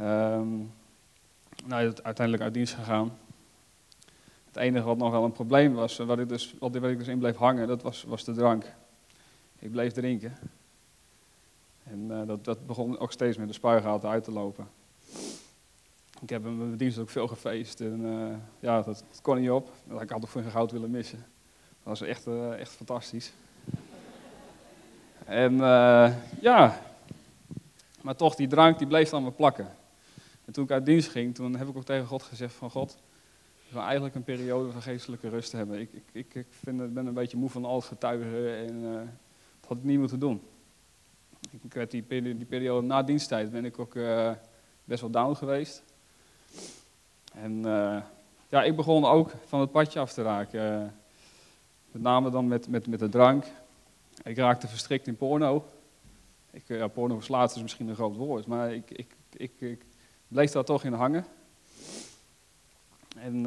Um, 0.01 0.73
nou, 1.65 1.93
uiteindelijk 2.03 2.43
uit 2.43 2.53
dienst 2.53 2.73
gegaan. 2.73 3.17
Het 4.57 4.65
enige 4.65 4.85
wat 4.85 4.97
nog 4.97 5.11
wel 5.11 5.23
een 5.23 5.31
probleem 5.31 5.73
was, 5.73 5.97
wat 5.97 6.19
ik 6.19 6.29
dus, 6.29 6.55
wat 6.59 6.75
ik 6.75 6.97
dus 6.97 7.07
in 7.07 7.19
bleef 7.19 7.35
hangen, 7.35 7.67
dat 7.67 7.81
was, 7.81 8.03
was 8.03 8.23
de 8.23 8.33
drank. 8.33 8.73
Ik 9.59 9.71
bleef 9.71 9.93
drinken. 9.93 10.37
En 11.83 12.07
uh, 12.11 12.21
dat, 12.27 12.45
dat, 12.45 12.67
begon 12.67 12.99
ook 12.99 13.11
steeds 13.11 13.37
met 13.37 13.47
de 13.47 13.53
spuigaten 13.53 14.09
uit 14.09 14.23
te 14.23 14.31
lopen. 14.31 14.67
Ik 16.21 16.29
heb 16.29 16.45
in 16.45 16.57
mijn 16.57 16.77
dienst 16.77 16.97
ook 16.97 17.09
veel 17.09 17.27
gefeest. 17.27 17.81
En 17.81 18.01
uh, 18.01 18.35
ja, 18.59 18.81
dat, 18.81 19.03
kon 19.21 19.39
niet 19.39 19.49
op. 19.49 19.65
Dat 19.65 19.93
had 19.93 20.01
ik 20.01 20.11
altijd 20.11 20.31
voor 20.31 20.43
goud 20.43 20.71
willen 20.71 20.91
missen. 20.91 21.19
Dat 21.83 21.99
was 21.99 22.01
echt, 22.01 22.27
uh, 22.27 22.59
echt 22.59 22.71
fantastisch. 22.71 23.33
en 25.25 25.55
ja, 26.41 26.81
maar 28.01 28.15
toch, 28.15 28.35
die 28.35 28.47
drank 28.47 28.77
die 28.77 28.87
bleef 28.87 29.13
aan 29.13 29.23
me 29.23 29.31
plakken. 29.31 29.67
En 30.45 30.53
toen 30.53 30.63
ik 30.63 30.71
uit 30.71 30.85
dienst 30.85 31.09
ging, 31.09 31.35
toen 31.35 31.55
heb 31.55 31.67
ik 31.67 31.77
ook 31.77 31.85
tegen 31.85 32.05
God 32.05 32.23
gezegd 32.23 32.53
van 32.53 32.69
God, 32.69 32.97
ik 33.67 33.73
wil 33.73 33.81
eigenlijk 33.81 34.15
een 34.15 34.23
periode 34.23 34.71
van 34.71 34.81
geestelijke 34.81 35.29
rust 35.29 35.51
hebben. 35.51 35.79
Ik, 35.79 35.93
ik, 35.93 36.03
ik, 36.11 36.33
ik 36.33 36.47
vind, 36.49 36.93
ben 36.93 37.05
een 37.05 37.13
beetje 37.13 37.37
moe 37.37 37.49
van 37.49 37.65
al 37.65 37.75
het 37.75 37.85
getuigen 37.85 38.57
en 38.57 38.81
dat 39.59 39.69
had 39.69 39.77
ik 39.77 39.83
niet 39.83 39.99
moeten 39.99 40.19
doen. 40.19 40.41
Ik 41.61 41.73
werd 41.73 41.91
die, 41.91 42.07
die 42.21 42.45
periode 42.45 42.87
na 42.87 43.03
diensttijd 43.03 43.51
ben 43.51 43.65
ik 43.65 43.79
ook 43.79 43.95
uh, 43.95 44.31
best 44.83 45.01
wel 45.01 45.09
down 45.09 45.35
geweest. 45.35 45.83
En 47.33 47.57
uh, 47.57 48.01
ja, 48.49 48.63
ik 48.63 48.75
begon 48.75 49.05
ook 49.05 49.31
van 49.45 49.59
het 49.59 49.71
padje 49.71 49.99
af 49.99 50.13
te 50.13 50.21
raken. 50.21 50.95
Met 51.91 52.01
name 52.01 52.29
dan 52.29 52.47
met, 52.47 52.67
met, 52.67 52.87
met 52.87 52.99
de 52.99 53.09
drank. 53.09 53.45
Ik 54.23 54.37
raakte 54.37 54.67
verstrikt 54.67 55.07
in 55.07 55.17
porno. 55.17 55.65
Ik, 56.51 56.63
ja, 56.67 56.87
porno 56.87 57.15
verslaat 57.15 57.55
is 57.55 57.61
misschien 57.61 57.87
een 57.87 57.95
groot 57.95 58.15
woord, 58.15 58.47
maar 58.47 58.73
ik, 58.73 58.91
ik, 58.91 59.15
ik, 59.31 59.51
ik 59.57 59.85
bleef 60.27 60.51
daar 60.51 60.63
toch 60.63 60.83
in 60.83 60.93
hangen. 60.93 61.25
En 63.19 63.45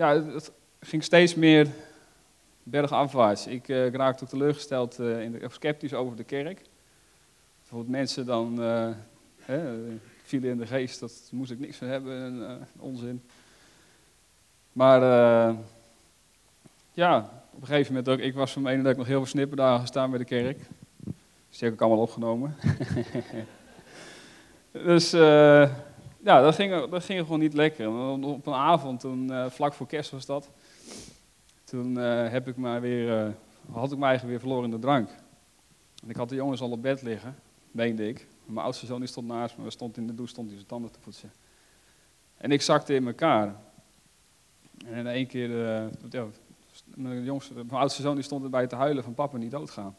ja, 0.00 0.22
het 0.22 0.52
ging 0.80 1.04
steeds 1.04 1.34
meer 1.34 1.68
bergafwaarts. 2.62 3.46
Ik, 3.46 3.68
uh, 3.68 3.86
ik 3.86 3.94
raakte 3.94 4.24
ook 4.24 4.30
teleurgesteld 4.30 4.98
uh, 4.98 5.22
in 5.22 5.32
de, 5.32 5.44
of 5.44 5.54
sceptisch 5.54 5.94
over 5.94 6.16
de 6.16 6.24
kerk. 6.24 6.62
Bijvoorbeeld 7.58 7.90
mensen 7.90 8.26
dan 8.26 8.62
uh, 8.62 8.88
hè, 9.38 9.78
vielen 10.22 10.50
in 10.50 10.58
de 10.58 10.66
geest, 10.66 11.00
dat 11.00 11.28
moest 11.32 11.50
ik 11.50 11.58
niks 11.58 11.76
van 11.76 11.86
hebben, 11.86 12.68
onzin. 12.78 13.22
Maar 14.72 15.00
ja, 16.92 17.18
op 17.50 17.60
een 17.60 17.66
gegeven 17.66 17.94
moment 17.94 18.12
ook, 18.12 18.18
ik 18.18 18.34
was 18.34 18.52
van 18.52 18.62
mening 18.62 18.82
dat 18.82 18.92
ik 18.92 18.98
nog 18.98 19.06
heel 19.06 19.18
veel 19.18 19.26
snipperdagen 19.26 19.80
gestaan 19.80 20.10
bij 20.10 20.18
de 20.18 20.24
kerk. 20.24 20.58
Dus 21.48 21.58
die 21.58 21.68
heb 21.68 21.72
ik 21.72 21.80
allemaal 21.80 22.02
opgenomen. 22.02 22.56
dus 24.72 25.12
ja, 26.24 26.40
dat 26.40 26.54
ging, 26.54 26.88
dat 26.90 27.04
ging 27.04 27.20
gewoon 27.20 27.38
niet 27.38 27.54
lekker. 27.54 27.88
Op 28.24 28.46
een 28.46 28.52
avond, 28.52 29.00
toen, 29.00 29.50
vlak 29.50 29.74
voor 29.74 29.86
kerst 29.86 30.10
was 30.10 30.26
dat, 30.26 30.50
toen 31.70 31.98
uh, 31.98 32.28
heb 32.28 32.48
ik 32.48 32.56
maar 32.56 32.80
weer, 32.80 33.26
uh, 33.26 33.32
had 33.72 33.92
ik 33.92 33.98
me 33.98 34.04
eigenlijk 34.04 34.24
weer 34.24 34.40
verloren 34.40 34.64
in 34.64 34.70
de 34.70 34.78
drank. 34.78 35.08
En 36.02 36.10
ik 36.10 36.16
had 36.16 36.28
de 36.28 36.34
jongens 36.34 36.60
al 36.60 36.70
op 36.70 36.82
bed 36.82 37.02
liggen, 37.02 37.36
meende 37.70 38.08
ik. 38.08 38.26
Mijn 38.44 38.64
oudste 38.64 38.86
zoon 38.86 38.98
die 38.98 39.08
stond 39.08 39.26
naast 39.26 39.56
me, 39.56 39.70
stond 39.70 39.96
in 39.96 40.06
de 40.06 40.14
douche, 40.14 40.32
stond 40.32 40.46
hij 40.46 40.56
zijn 40.56 40.68
tanden 40.68 40.92
te 40.92 40.98
poetsen. 40.98 41.32
En 42.36 42.52
ik 42.52 42.62
zakte 42.62 42.94
in 42.94 43.06
elkaar. 43.06 43.56
En 44.86 44.94
in 44.94 45.06
één 45.06 45.26
keer, 45.26 45.50
ja, 46.10 46.26
mijn, 46.84 47.24
jongste, 47.24 47.54
mijn 47.54 47.70
oudste 47.70 48.02
zoon 48.02 48.14
die 48.14 48.24
stond 48.24 48.44
erbij 48.44 48.66
te 48.66 48.76
huilen 48.76 49.04
van 49.04 49.14
papa 49.14 49.36
niet 49.36 49.50
doodgaan. 49.50 49.96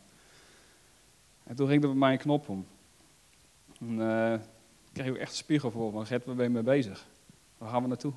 En 1.44 1.56
toen 1.56 1.68
ging 1.68 1.84
er 1.84 1.90
bij 1.90 1.98
mij 1.98 2.12
een 2.12 2.18
knop 2.18 2.50
om. 2.50 2.66
Kreeg 4.94 5.10
ook 5.10 5.16
echt 5.16 5.32
een 5.32 5.38
spiegel 5.38 5.72
voor 5.72 5.92
van, 5.92 6.06
Gert, 6.06 6.26
waar 6.26 6.36
ben 6.36 6.46
je 6.46 6.52
mee 6.52 6.64
bezig? 6.64 7.06
Waar 7.58 7.70
gaan 7.70 7.82
we 7.82 7.88
naartoe? 7.88 8.14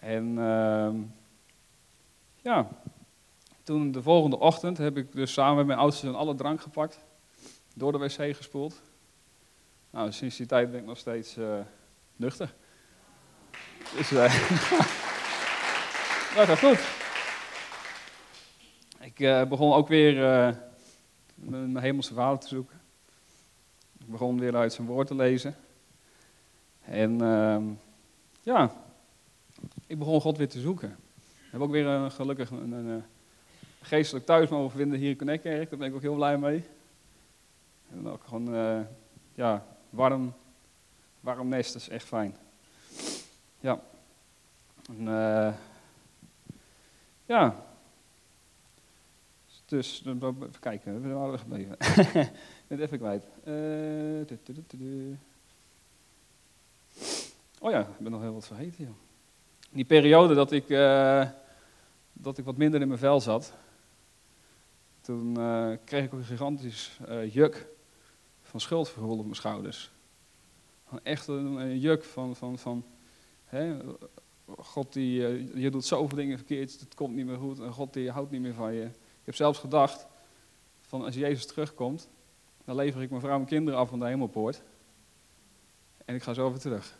En 0.00 0.36
uh, 0.38 0.90
ja, 2.42 2.68
toen 3.62 3.92
de 3.92 4.02
volgende 4.02 4.38
ochtend 4.38 4.78
heb 4.78 4.96
ik 4.96 5.12
dus 5.12 5.32
samen 5.32 5.56
met 5.56 5.66
mijn 5.66 5.78
oudste 5.78 6.06
zoon 6.06 6.14
alle 6.14 6.34
drank 6.34 6.60
gepakt. 6.60 6.98
Door 7.74 7.92
de 7.92 7.98
wc 7.98 8.36
gespoeld. 8.36 8.82
Nou, 9.90 10.12
sinds 10.12 10.36
die 10.36 10.46
tijd 10.46 10.70
ben 10.70 10.80
ik 10.80 10.86
nog 10.86 10.98
steeds 10.98 11.36
uh, 11.36 11.60
nuchter. 12.16 12.54
Dus 13.96 14.12
uh, 14.12 14.18
dat 16.36 16.46
gaat 16.46 16.58
goed. 16.58 16.80
Ik 19.00 19.18
uh, 19.20 19.44
begon 19.44 19.72
ook 19.72 19.88
weer 19.88 20.14
mijn 21.36 21.78
hemelse 21.78 22.14
vader 22.14 22.38
te 22.38 22.48
zoeken. 22.48 22.81
Ik 24.04 24.10
begon 24.10 24.38
weer 24.38 24.56
uit 24.56 24.72
zijn 24.72 24.86
woord 24.86 25.06
te 25.06 25.14
lezen. 25.14 25.54
En 26.80 27.20
ehm, 27.20 27.64
ja, 28.42 28.72
ik 29.86 29.98
begon 29.98 30.20
God 30.20 30.36
weer 30.36 30.48
te 30.48 30.60
zoeken. 30.60 30.96
Heb 31.50 31.60
ook 31.60 31.70
weer 31.70 31.86
een, 31.86 32.10
gelukkig 32.10 32.50
een, 32.50 32.72
een, 32.72 33.04
geestelijk 33.80 34.26
thuis 34.26 34.48
mogen 34.48 34.78
vinden 34.78 34.98
hier 34.98 35.10
in 35.10 35.16
Connectkerk. 35.16 35.70
Daar 35.70 35.78
ben 35.78 35.88
ik 35.88 35.94
ook 35.94 36.00
heel 36.00 36.14
blij 36.14 36.38
mee. 36.38 36.64
En 37.90 38.08
ook 38.08 38.24
gewoon, 38.24 38.54
uh, 38.54 38.80
ja, 39.34 39.66
warm, 39.90 40.34
warm 41.20 41.48
nest, 41.48 41.74
is 41.74 41.88
echt 41.88 42.06
fijn. 42.06 42.36
Ja. 43.60 43.80
En, 44.88 45.00
uh, 45.00 45.52
ja. 47.26 47.54
Dus, 49.72 50.02
even 50.06 50.60
kijken, 50.60 51.02
we 51.02 51.08
waren 51.08 51.32
we 51.32 51.38
gebleven? 51.38 51.72
ik 51.72 52.12
ben 52.66 52.78
het 52.78 52.80
even 52.80 52.98
kwijt. 52.98 53.24
Uh, 53.44 55.16
oh 57.60 57.70
ja, 57.70 57.80
ik 57.80 57.98
ben 57.98 58.12
nog 58.12 58.20
heel 58.20 58.32
wat 58.32 58.46
vergeten, 58.46 58.84
joh. 58.84 58.94
Die 59.70 59.84
periode 59.84 60.34
dat 60.34 60.52
ik, 60.52 60.68
uh, 60.68 61.28
dat 62.12 62.38
ik 62.38 62.44
wat 62.44 62.56
minder 62.56 62.80
in 62.80 62.88
mijn 62.88 62.98
vel 62.98 63.20
zat, 63.20 63.54
toen 65.00 65.38
uh, 65.38 65.72
kreeg 65.84 66.04
ik 66.04 66.12
een 66.12 66.24
gigantisch 66.24 66.98
juk 67.30 67.66
van 68.42 68.60
schuldgevoel 68.60 69.18
op 69.18 69.24
mijn 69.24 69.36
schouders. 69.36 69.90
Echt 71.02 71.26
een, 71.26 71.46
een 71.46 71.78
juk 71.78 72.04
van, 72.04 72.36
van, 72.36 72.58
van 72.58 72.84
hè, 73.44 73.76
God 74.46 74.92
die, 74.92 75.12
je 75.60 75.70
doet 75.70 75.84
zoveel 75.84 76.16
dingen 76.16 76.36
verkeerd, 76.36 76.80
het 76.80 76.94
komt 76.94 77.14
niet 77.14 77.26
meer 77.26 77.38
goed 77.38 77.60
en 77.60 77.72
God 77.72 77.92
die 77.92 78.10
houdt 78.10 78.30
niet 78.30 78.40
meer 78.40 78.54
van 78.54 78.74
je. 78.74 78.90
Ik 79.22 79.28
heb 79.28 79.34
zelfs 79.34 79.58
gedacht, 79.58 80.06
van 80.80 81.04
als 81.04 81.14
Jezus 81.14 81.46
terugkomt, 81.46 82.08
dan 82.64 82.76
lever 82.76 83.02
ik 83.02 83.10
mijn 83.10 83.22
vrouw 83.22 83.38
en 83.38 83.44
kinderen 83.44 83.80
af 83.80 83.88
van 83.88 83.98
de 83.98 84.06
hemelpoort. 84.06 84.62
En 86.04 86.14
ik 86.14 86.22
ga 86.22 86.34
zo 86.34 86.50
weer 86.50 86.58
terug. 86.58 86.94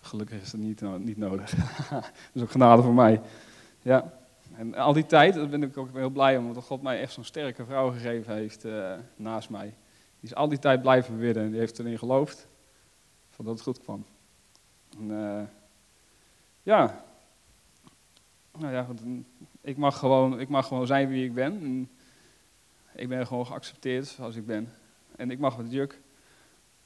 Gelukkig 0.00 0.40
is 0.40 0.50
dat 0.50 0.60
niet, 0.60 0.80
niet 0.98 1.16
nodig. 1.16 1.50
dat 1.90 2.12
is 2.32 2.42
ook 2.42 2.50
genade 2.50 2.82
voor 2.82 2.94
mij. 2.94 3.20
Ja. 3.82 4.12
En 4.54 4.74
al 4.74 4.92
die 4.92 5.06
tijd, 5.06 5.34
daar 5.34 5.48
ben 5.48 5.62
ik 5.62 5.76
ook 5.76 5.88
heel 5.92 6.10
blij 6.10 6.36
om, 6.36 6.46
omdat 6.46 6.64
God 6.64 6.82
mij 6.82 7.00
echt 7.00 7.12
zo'n 7.12 7.24
sterke 7.24 7.64
vrouw 7.64 7.90
gegeven 7.90 8.34
heeft 8.34 8.64
uh, 8.64 8.94
naast 9.16 9.50
mij. 9.50 9.74
Die 10.20 10.30
is 10.30 10.34
al 10.34 10.48
die 10.48 10.58
tijd 10.58 10.82
blijven 10.82 11.18
bidden 11.18 11.42
en 11.42 11.50
die 11.50 11.58
heeft 11.58 11.78
erin 11.78 11.98
geloofd 11.98 12.48
van 13.30 13.44
dat 13.44 13.54
het 13.54 13.62
goed 13.62 13.80
kwam. 13.80 14.04
En, 14.98 15.10
uh, 15.10 15.42
ja, 16.62 17.04
nou 18.58 18.72
ja, 18.72 18.86
ik 19.60 19.76
mag, 19.76 19.98
gewoon, 19.98 20.40
ik 20.40 20.48
mag 20.48 20.66
gewoon 20.66 20.86
zijn 20.86 21.08
wie 21.08 21.24
ik 21.24 21.34
ben. 21.34 21.52
En 21.62 21.88
ik 22.94 23.08
ben 23.08 23.26
gewoon 23.26 23.46
geaccepteerd 23.46 24.06
zoals 24.06 24.36
ik 24.36 24.46
ben. 24.46 24.72
En 25.16 25.30
ik 25.30 25.38
mag 25.38 25.56
het 25.56 25.72
juk, 25.72 26.00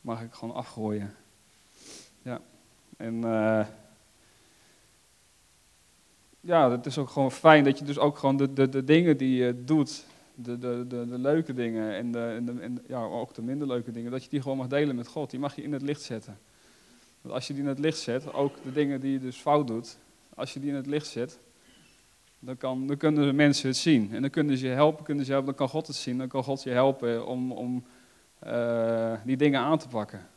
mag 0.00 0.22
ik 0.22 0.32
gewoon 0.32 0.54
afgooien. 0.54 1.14
Ja, 2.22 2.40
en... 2.96 3.14
Uh, 3.14 3.66
ja, 6.44 6.70
het 6.70 6.86
is 6.86 6.98
ook 6.98 7.08
gewoon 7.08 7.32
fijn 7.32 7.64
dat 7.64 7.78
je 7.78 7.84
dus 7.84 7.98
ook 7.98 8.18
gewoon 8.18 8.36
de, 8.36 8.52
de, 8.52 8.68
de 8.68 8.84
dingen 8.84 9.16
die 9.16 9.36
je 9.36 9.64
doet, 9.64 10.04
de, 10.34 10.58
de, 10.58 10.84
de, 10.88 11.06
de 11.08 11.18
leuke 11.18 11.52
dingen 11.52 11.94
en, 11.94 12.12
de, 12.12 12.34
en, 12.36 12.44
de, 12.44 12.60
en 12.60 12.84
ja, 12.86 13.02
ook 13.04 13.34
de 13.34 13.42
minder 13.42 13.66
leuke 13.66 13.92
dingen, 13.92 14.10
dat 14.10 14.24
je 14.24 14.30
die 14.30 14.42
gewoon 14.42 14.56
mag 14.56 14.66
delen 14.66 14.96
met 14.96 15.06
God. 15.06 15.30
Die 15.30 15.40
mag 15.40 15.56
je 15.56 15.62
in 15.62 15.72
het 15.72 15.82
licht 15.82 16.02
zetten. 16.02 16.38
Want 17.20 17.34
als 17.34 17.46
je 17.46 17.52
die 17.52 17.62
in 17.62 17.68
het 17.68 17.78
licht 17.78 17.98
zet, 17.98 18.32
ook 18.32 18.62
de 18.62 18.72
dingen 18.72 19.00
die 19.00 19.12
je 19.12 19.18
dus 19.18 19.36
fout 19.36 19.66
doet, 19.66 19.96
als 20.34 20.52
je 20.52 20.60
die 20.60 20.68
in 20.70 20.76
het 20.76 20.86
licht 20.86 21.06
zet, 21.06 21.38
dan, 22.44 22.56
kan, 22.56 22.86
dan 22.86 22.96
kunnen 22.96 23.26
de 23.26 23.32
mensen 23.32 23.68
het 23.68 23.76
zien. 23.76 24.12
En 24.12 24.20
dan 24.20 24.30
kunnen 24.30 24.56
ze 24.56 24.66
je 24.66 24.72
helpen, 24.72 25.04
kunnen 25.04 25.24
ze 25.24 25.30
helpen, 25.30 25.48
dan 25.48 25.58
kan 25.58 25.68
God 25.68 25.86
het 25.86 25.96
zien, 25.96 26.18
dan 26.18 26.28
kan 26.28 26.44
God 26.44 26.62
je 26.62 26.70
helpen 26.70 27.26
om, 27.26 27.52
om 27.52 27.84
uh, 28.46 29.12
die 29.24 29.36
dingen 29.36 29.60
aan 29.60 29.78
te 29.78 29.88
pakken. 29.88 30.28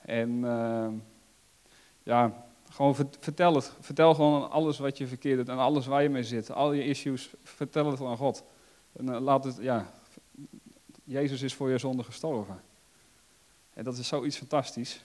En 0.00 0.30
uh, 0.30 0.88
ja, 2.02 2.46
gewoon 2.70 2.94
vertel 2.94 3.54
het. 3.54 3.72
Vertel 3.80 4.14
gewoon 4.14 4.50
alles 4.50 4.78
wat 4.78 4.98
je 4.98 5.06
verkeerd 5.06 5.36
doet 5.36 5.48
en 5.48 5.58
alles 5.58 5.86
waar 5.86 6.02
je 6.02 6.08
mee 6.08 6.24
zit. 6.24 6.50
Al 6.50 6.72
je 6.72 6.84
issues, 6.84 7.30
vertel 7.42 7.90
het 7.90 8.00
aan 8.00 8.16
God. 8.16 8.44
En 8.92 9.06
uh, 9.06 9.20
laat 9.20 9.44
het, 9.44 9.56
ja, 9.60 9.92
Jezus 11.04 11.42
is 11.42 11.54
voor 11.54 11.70
je 11.70 11.78
zonde 11.78 12.02
gestorven. 12.02 12.60
En 13.74 13.84
dat 13.84 13.96
is 13.96 14.08
zoiets 14.08 14.36
fantastisch. 14.36 15.04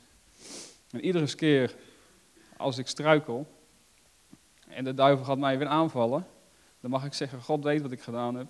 En 0.91 1.05
iedere 1.05 1.35
keer 1.35 1.75
als 2.57 2.77
ik 2.77 2.87
struikel 2.87 3.47
en 4.71 4.83
de 4.83 4.93
duivel 4.93 5.25
gaat 5.25 5.37
mij 5.37 5.57
weer 5.57 5.67
aanvallen, 5.67 6.27
dan 6.79 6.91
mag 6.91 7.05
ik 7.05 7.13
zeggen, 7.13 7.41
God 7.41 7.63
weet 7.63 7.81
wat 7.81 7.91
ik 7.91 8.01
gedaan 8.01 8.35
heb. 8.35 8.47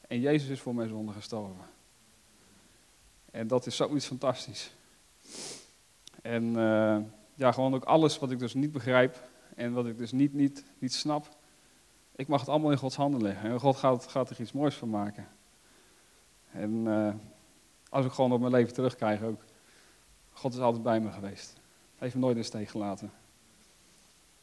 En 0.00 0.20
Jezus 0.20 0.48
is 0.48 0.60
voor 0.60 0.74
mijn 0.74 0.88
zonde 0.88 1.12
gestorven. 1.12 1.64
En 3.30 3.46
dat 3.46 3.66
is 3.66 3.76
zoiets 3.76 4.06
fantastisch. 4.06 4.72
En... 6.22 6.44
Uh, 6.44 6.96
ja, 7.38 7.52
gewoon 7.52 7.74
ook 7.74 7.84
alles 7.84 8.18
wat 8.18 8.30
ik 8.30 8.38
dus 8.38 8.54
niet 8.54 8.72
begrijp 8.72 9.28
en 9.54 9.72
wat 9.72 9.86
ik 9.86 9.98
dus 9.98 10.12
niet, 10.12 10.34
niet, 10.34 10.64
niet 10.78 10.92
snap. 10.92 11.36
Ik 12.16 12.28
mag 12.28 12.40
het 12.40 12.48
allemaal 12.48 12.70
in 12.70 12.78
Gods 12.78 12.96
handen 12.96 13.22
leggen. 13.22 13.50
En 13.50 13.60
God 13.60 13.76
gaat, 13.76 14.06
gaat 14.06 14.30
er 14.30 14.40
iets 14.40 14.52
moois 14.52 14.74
van 14.74 14.90
maken. 14.90 15.28
En 16.50 16.70
uh, 16.70 17.14
als 17.88 18.06
ik 18.06 18.12
gewoon 18.12 18.32
op 18.32 18.40
mijn 18.40 18.52
leven 18.52 18.72
terugkrijg 18.72 19.22
ook. 19.22 19.44
God 20.32 20.52
is 20.52 20.58
altijd 20.58 20.82
bij 20.82 21.00
me 21.00 21.10
geweest. 21.10 21.52
Hij 21.52 21.62
heeft 21.98 22.14
me 22.14 22.20
nooit 22.20 22.36
in 22.36 22.44
steek 22.44 22.68
gelaten. 22.68 23.12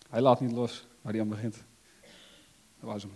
Hij 0.10 0.22
laat 0.22 0.40
niet 0.40 0.52
los 0.52 0.88
waar 1.02 1.12
hij 1.12 1.22
aan 1.22 1.30
begint. 1.30 1.64
Dat 2.80 2.90
was 2.90 3.02
hem. 3.02 3.12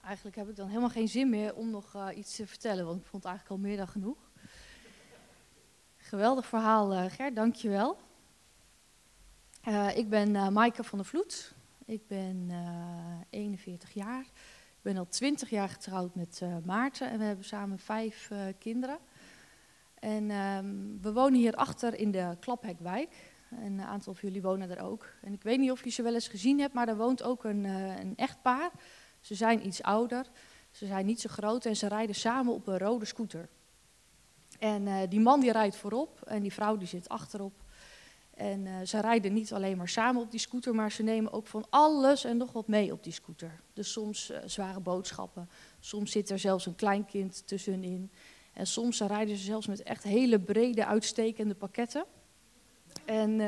Eigenlijk 0.00 0.36
heb 0.36 0.48
ik 0.48 0.56
dan 0.56 0.68
helemaal 0.68 0.88
geen 0.88 1.08
zin 1.08 1.30
meer 1.30 1.54
om 1.54 1.70
nog 1.70 1.94
uh, 1.94 2.08
iets 2.14 2.36
te 2.36 2.46
vertellen, 2.46 2.84
want 2.84 3.00
ik 3.00 3.06
vond 3.06 3.22
het 3.22 3.32
eigenlijk 3.32 3.62
al 3.62 3.68
meer 3.68 3.76
dan 3.76 3.88
genoeg. 3.88 4.30
Geweldig 5.96 6.46
verhaal, 6.46 6.92
uh, 6.92 7.04
Gert, 7.10 7.36
dankjewel. 7.36 7.98
Uh, 9.68 9.96
ik 9.96 10.08
ben 10.08 10.52
Maaike 10.52 10.84
van 10.84 10.98
der 10.98 11.06
Vloed. 11.06 11.54
Ik 11.90 12.06
ben 12.06 12.50
41 13.30 13.92
jaar. 13.92 14.20
Ik 14.20 14.82
ben 14.82 14.96
al 14.96 15.08
20 15.08 15.50
jaar 15.50 15.68
getrouwd 15.68 16.14
met 16.14 16.42
Maarten 16.64 17.10
en 17.10 17.18
we 17.18 17.24
hebben 17.24 17.44
samen 17.44 17.78
vijf 17.78 18.30
kinderen. 18.58 18.98
En 19.94 20.30
um, 20.30 20.98
we 21.02 21.12
wonen 21.12 21.38
hier 21.38 21.54
achter 21.54 21.94
in 21.94 22.10
de 22.10 22.36
Klaphekwijk. 22.40 23.32
En 23.50 23.72
een 23.72 23.80
aantal 23.80 24.14
van 24.14 24.28
jullie 24.28 24.42
wonen 24.42 24.70
er 24.70 24.82
ook. 24.82 25.06
En 25.22 25.32
ik 25.32 25.42
weet 25.42 25.58
niet 25.58 25.70
of 25.70 25.84
je 25.84 25.90
ze 25.90 26.02
wel 26.02 26.14
eens 26.14 26.28
gezien 26.28 26.60
hebt, 26.60 26.74
maar 26.74 26.88
er 26.88 26.96
woont 26.96 27.22
ook 27.22 27.44
een, 27.44 27.64
een 27.64 28.16
echtpaar. 28.16 28.70
Ze 29.20 29.34
zijn 29.34 29.66
iets 29.66 29.82
ouder, 29.82 30.26
ze 30.70 30.86
zijn 30.86 31.06
niet 31.06 31.20
zo 31.20 31.28
groot 31.28 31.64
en 31.64 31.76
ze 31.76 31.88
rijden 31.88 32.14
samen 32.14 32.52
op 32.52 32.66
een 32.66 32.78
rode 32.78 33.04
scooter. 33.04 33.48
En 34.58 35.08
die 35.08 35.20
man 35.20 35.40
die 35.40 35.52
rijdt 35.52 35.76
voorop 35.76 36.20
en 36.22 36.42
die 36.42 36.52
vrouw 36.52 36.76
die 36.76 36.88
zit 36.88 37.08
achterop. 37.08 37.62
En 38.40 38.66
uh, 38.66 38.74
ze 38.84 39.00
rijden 39.00 39.32
niet 39.32 39.52
alleen 39.52 39.76
maar 39.76 39.88
samen 39.88 40.22
op 40.22 40.30
die 40.30 40.40
scooter, 40.40 40.74
maar 40.74 40.92
ze 40.92 41.02
nemen 41.02 41.32
ook 41.32 41.46
van 41.46 41.66
alles 41.70 42.24
en 42.24 42.36
nog 42.36 42.52
wat 42.52 42.68
mee 42.68 42.92
op 42.92 43.04
die 43.04 43.12
scooter. 43.12 43.60
Dus 43.72 43.92
soms 43.92 44.30
uh, 44.30 44.38
zware 44.44 44.80
boodschappen, 44.80 45.48
soms 45.80 46.10
zit 46.10 46.30
er 46.30 46.38
zelfs 46.38 46.66
een 46.66 46.74
kleinkind 46.74 47.46
tussenin. 47.46 48.10
En 48.52 48.66
soms 48.66 49.00
rijden 49.00 49.36
ze 49.36 49.44
zelfs 49.44 49.66
met 49.66 49.82
echt 49.82 50.02
hele 50.02 50.40
brede, 50.40 50.86
uitstekende 50.86 51.54
pakketten. 51.54 52.04
En 53.04 53.40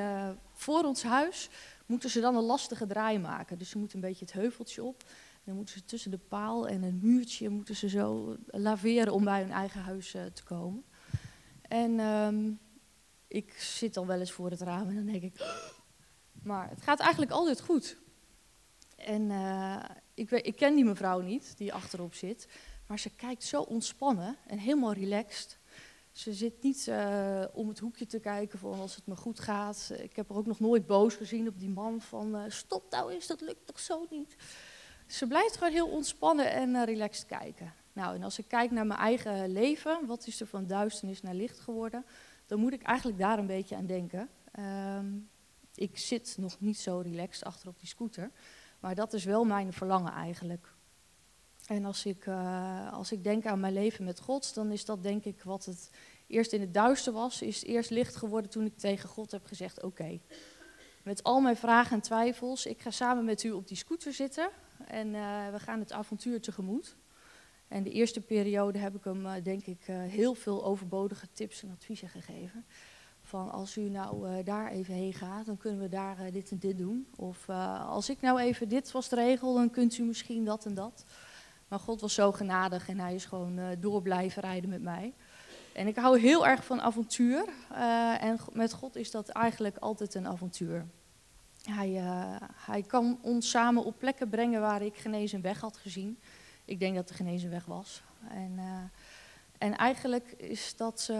voor 0.52 0.84
ons 0.84 1.02
huis 1.02 1.48
moeten 1.86 2.10
ze 2.10 2.20
dan 2.20 2.36
een 2.36 2.42
lastige 2.42 2.86
draai 2.86 3.18
maken. 3.18 3.58
Dus 3.58 3.70
ze 3.70 3.78
moeten 3.78 3.96
een 3.96 4.08
beetje 4.08 4.24
het 4.24 4.34
heuveltje 4.34 4.84
op. 4.84 5.02
Dan 5.44 5.54
moeten 5.54 5.74
ze 5.74 5.84
tussen 5.84 6.10
de 6.10 6.18
paal 6.18 6.68
en 6.68 6.82
een 6.82 6.98
muurtje 7.02 7.48
moeten 7.48 7.76
ze 7.76 7.88
zo 7.88 8.36
laveren 8.46 9.12
om 9.12 9.24
bij 9.24 9.40
hun 9.40 9.50
eigen 9.50 9.80
huis 9.80 10.10
te 10.10 10.44
komen. 10.44 10.84
En 11.68 12.00
um, 12.00 12.58
ik 13.32 13.52
zit 13.52 13.96
al 13.96 14.06
wel 14.06 14.20
eens 14.20 14.32
voor 14.32 14.50
het 14.50 14.60
raam 14.60 14.88
en 14.88 14.94
dan 14.94 15.06
denk 15.06 15.22
ik, 15.22 15.46
maar 16.42 16.68
het 16.70 16.82
gaat 16.82 17.00
eigenlijk 17.00 17.32
altijd 17.32 17.60
goed. 17.60 17.96
En 18.96 19.30
uh, 19.30 19.84
ik, 20.14 20.30
ik 20.30 20.56
ken 20.56 20.74
die 20.74 20.84
mevrouw 20.84 21.20
niet, 21.20 21.56
die 21.56 21.72
achterop 21.72 22.14
zit. 22.14 22.48
Maar 22.86 22.98
ze 22.98 23.10
kijkt 23.10 23.44
zo 23.44 23.62
ontspannen 23.62 24.36
en 24.46 24.58
helemaal 24.58 24.92
relaxed. 24.92 25.58
Ze 26.12 26.32
zit 26.32 26.62
niet 26.62 26.86
uh, 26.86 27.44
om 27.52 27.68
het 27.68 27.78
hoekje 27.78 28.06
te 28.06 28.20
kijken 28.20 28.58
van 28.58 28.80
als 28.80 28.96
het 28.96 29.06
me 29.06 29.16
goed 29.16 29.40
gaat. 29.40 29.92
Ik 29.98 30.16
heb 30.16 30.30
er 30.30 30.36
ook 30.36 30.46
nog 30.46 30.60
nooit 30.60 30.86
boos 30.86 31.14
gezien 31.14 31.48
op 31.48 31.58
die 31.58 31.68
man 31.68 32.00
van 32.00 32.36
uh, 32.36 32.42
stop 32.48 32.90
nou 32.90 33.12
eens, 33.12 33.26
dat 33.26 33.40
lukt 33.40 33.66
toch 33.66 33.80
zo 33.80 34.06
niet. 34.10 34.36
Ze 35.06 35.26
blijft 35.26 35.56
gewoon 35.56 35.72
heel 35.72 35.88
ontspannen 35.88 36.50
en 36.52 36.84
relaxed 36.84 37.26
kijken. 37.26 37.74
Nou, 37.92 38.14
en 38.14 38.22
als 38.22 38.38
ik 38.38 38.48
kijk 38.48 38.70
naar 38.70 38.86
mijn 38.86 39.00
eigen 39.00 39.52
leven, 39.52 40.06
wat 40.06 40.26
is 40.26 40.40
er 40.40 40.46
van 40.46 40.66
duisternis 40.66 41.22
naar 41.22 41.34
licht 41.34 41.58
geworden, 41.58 42.04
dan 42.52 42.60
moet 42.60 42.72
ik 42.72 42.82
eigenlijk 42.82 43.18
daar 43.18 43.38
een 43.38 43.46
beetje 43.46 43.76
aan 43.76 43.86
denken. 43.86 44.28
Um, 44.98 45.30
ik 45.74 45.98
zit 45.98 46.36
nog 46.38 46.60
niet 46.60 46.78
zo 46.78 46.98
relaxed 46.98 47.44
achter 47.44 47.68
op 47.68 47.78
die 47.78 47.88
scooter, 47.88 48.30
maar 48.80 48.94
dat 48.94 49.12
is 49.12 49.24
wel 49.24 49.44
mijn 49.44 49.72
verlangen 49.72 50.12
eigenlijk. 50.12 50.74
En 51.66 51.84
als 51.84 52.06
ik, 52.06 52.26
uh, 52.26 52.92
als 52.92 53.12
ik 53.12 53.24
denk 53.24 53.46
aan 53.46 53.60
mijn 53.60 53.72
leven 53.72 54.04
met 54.04 54.20
God, 54.20 54.54
dan 54.54 54.72
is 54.72 54.84
dat 54.84 55.02
denk 55.02 55.24
ik 55.24 55.42
wat 55.42 55.64
het 55.64 55.90
eerst 56.26 56.52
in 56.52 56.60
het 56.60 56.74
duister 56.74 57.12
was, 57.12 57.42
is 57.42 57.64
eerst 57.64 57.90
licht 57.90 58.16
geworden 58.16 58.50
toen 58.50 58.64
ik 58.64 58.78
tegen 58.78 59.08
God 59.08 59.30
heb 59.30 59.46
gezegd, 59.46 59.82
oké, 59.82 60.20
met 61.02 61.22
al 61.22 61.40
mijn 61.40 61.56
vragen 61.56 61.96
en 61.96 62.02
twijfels, 62.02 62.66
ik 62.66 62.80
ga 62.80 62.90
samen 62.90 63.24
met 63.24 63.42
u 63.42 63.50
op 63.50 63.68
die 63.68 63.76
scooter 63.76 64.12
zitten 64.12 64.50
en 64.86 65.14
uh, 65.14 65.50
we 65.50 65.58
gaan 65.58 65.78
het 65.78 65.92
avontuur 65.92 66.40
tegemoet. 66.40 66.96
En 67.72 67.82
de 67.82 67.90
eerste 67.90 68.20
periode 68.20 68.78
heb 68.78 68.94
ik 68.94 69.04
hem, 69.04 69.26
uh, 69.26 69.32
denk 69.42 69.66
ik, 69.66 69.80
heel 69.86 70.34
veel 70.34 70.64
overbodige 70.64 71.26
tips 71.32 71.62
en 71.62 71.70
adviezen 71.70 72.08
gegeven. 72.08 72.64
Van 73.22 73.50
als 73.50 73.76
u 73.76 73.88
nou 73.88 74.42
daar 74.42 74.70
even 74.70 74.94
heen 74.94 75.12
gaat, 75.12 75.46
dan 75.46 75.56
kunnen 75.56 75.80
we 75.80 75.88
daar 75.88 76.16
dit 76.32 76.50
en 76.50 76.58
dit 76.58 76.78
doen. 76.78 77.06
Of 77.16 77.48
als 77.88 78.10
ik 78.10 78.20
nou 78.20 78.40
even 78.40 78.68
dit 78.68 78.92
was 78.92 79.08
de 79.08 79.16
regel, 79.16 79.54
dan 79.54 79.70
kunt 79.70 79.98
u 79.98 80.02
misschien 80.02 80.44
dat 80.44 80.64
en 80.64 80.74
dat. 80.74 81.04
Maar 81.68 81.78
God 81.78 82.00
was 82.00 82.14
zo 82.14 82.32
genadig 82.32 82.88
en 82.88 82.98
hij 82.98 83.14
is 83.14 83.24
gewoon 83.24 83.60
door 83.80 84.02
blijven 84.02 84.42
rijden 84.42 84.70
met 84.70 84.82
mij. 84.82 85.12
En 85.72 85.86
ik 85.86 85.96
hou 85.96 86.20
heel 86.20 86.46
erg 86.46 86.64
van 86.64 86.80
avontuur. 86.80 87.44
En 88.20 88.38
met 88.52 88.72
God 88.72 88.96
is 88.96 89.10
dat 89.10 89.28
eigenlijk 89.28 89.76
altijd 89.76 90.14
een 90.14 90.26
avontuur. 90.26 90.86
Hij, 91.62 91.90
hij 92.54 92.82
kan 92.82 93.18
ons 93.22 93.50
samen 93.50 93.84
op 93.84 93.98
plekken 93.98 94.28
brengen 94.28 94.60
waar 94.60 94.82
ik 94.82 94.96
genezen 94.96 95.40
weg 95.40 95.60
had 95.60 95.76
gezien. 95.76 96.18
Ik 96.64 96.78
denk 96.78 96.94
dat 96.94 97.08
de 97.08 97.14
genezen 97.14 97.50
weg 97.50 97.64
was. 97.64 98.02
En, 98.28 98.58
en 99.58 99.76
eigenlijk 99.76 100.32
is 100.32 100.76
dat, 100.76 101.10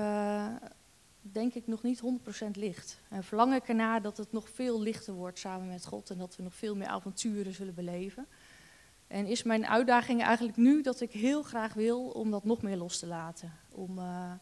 denk 1.21 1.55
ik, 1.55 1.67
nog 1.67 1.83
niet 1.83 2.03
100% 2.45 2.51
licht. 2.53 3.01
En 3.09 3.25
verlang 3.25 3.55
ik 3.55 3.69
ernaar 3.69 4.03
dat 4.03 4.17
het 4.17 4.33
nog 4.33 4.49
veel 4.49 4.81
lichter 4.81 5.15
wordt 5.15 5.39
samen 5.39 5.69
met 5.69 5.87
God. 5.87 6.11
En 6.11 6.19
dat 6.19 6.37
we 6.37 6.43
nog 6.43 6.55
veel 6.55 6.77
meer 6.77 6.87
avonturen 6.87 7.55
zullen 7.55 7.75
beleven. 7.75 8.27
En 9.07 9.27
is 9.27 9.43
mijn 9.43 9.67
uitdaging 9.67 10.23
eigenlijk 10.23 10.57
nu 10.57 10.83
dat 10.83 11.01
ik 11.01 11.13
heel 11.13 11.43
graag 11.43 11.75
wil 11.75 12.05
om 12.09 12.31
dat 12.31 12.45
nog 12.45 12.63
meer 12.63 12.77
los 12.77 12.99
te 12.99 13.07
laten. 13.07 13.53
Om, 13.71 13.99
uh, 13.99 14.33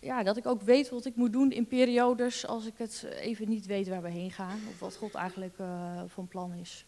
ja, 0.00 0.22
dat 0.22 0.36
ik 0.36 0.46
ook 0.46 0.62
weet 0.62 0.88
wat 0.88 1.04
ik 1.04 1.16
moet 1.16 1.32
doen 1.32 1.50
in 1.50 1.66
periodes 1.66 2.46
als 2.46 2.66
ik 2.66 2.74
het 2.76 3.02
even 3.02 3.48
niet 3.48 3.66
weet 3.66 3.88
waar 3.88 4.02
we 4.02 4.10
heen 4.10 4.30
gaan. 4.30 4.58
Of 4.68 4.78
wat 4.78 4.96
God 4.96 5.14
eigenlijk 5.14 5.54
van 6.06 6.28
plan 6.28 6.52
is. 6.52 6.86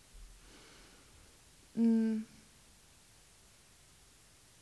Mm. 1.72 2.26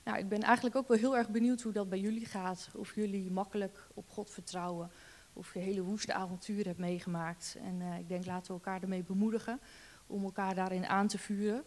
Nou, 0.04 0.18
ik 0.18 0.28
ben 0.28 0.40
eigenlijk 0.40 0.76
ook 0.76 0.88
wel 0.88 0.96
heel 0.96 1.16
erg 1.16 1.28
benieuwd 1.28 1.62
hoe 1.62 1.72
dat 1.72 1.88
bij 1.88 1.98
jullie 1.98 2.26
gaat. 2.26 2.70
Of 2.74 2.94
jullie 2.94 3.30
makkelijk 3.30 3.88
op 3.94 4.08
God 4.08 4.30
vertrouwen. 4.30 4.90
Of 5.32 5.54
je 5.54 5.60
hele 5.60 5.82
woeste 5.82 6.12
avonturen 6.12 6.66
hebt 6.66 6.78
meegemaakt. 6.78 7.56
En 7.62 7.80
uh, 7.80 7.98
ik 7.98 8.08
denk 8.08 8.26
laten 8.26 8.46
we 8.46 8.52
elkaar 8.52 8.82
ermee 8.82 9.02
bemoedigen 9.02 9.60
om 10.06 10.24
elkaar 10.24 10.54
daarin 10.54 10.86
aan 10.86 11.06
te 11.06 11.18
vuren. 11.18 11.64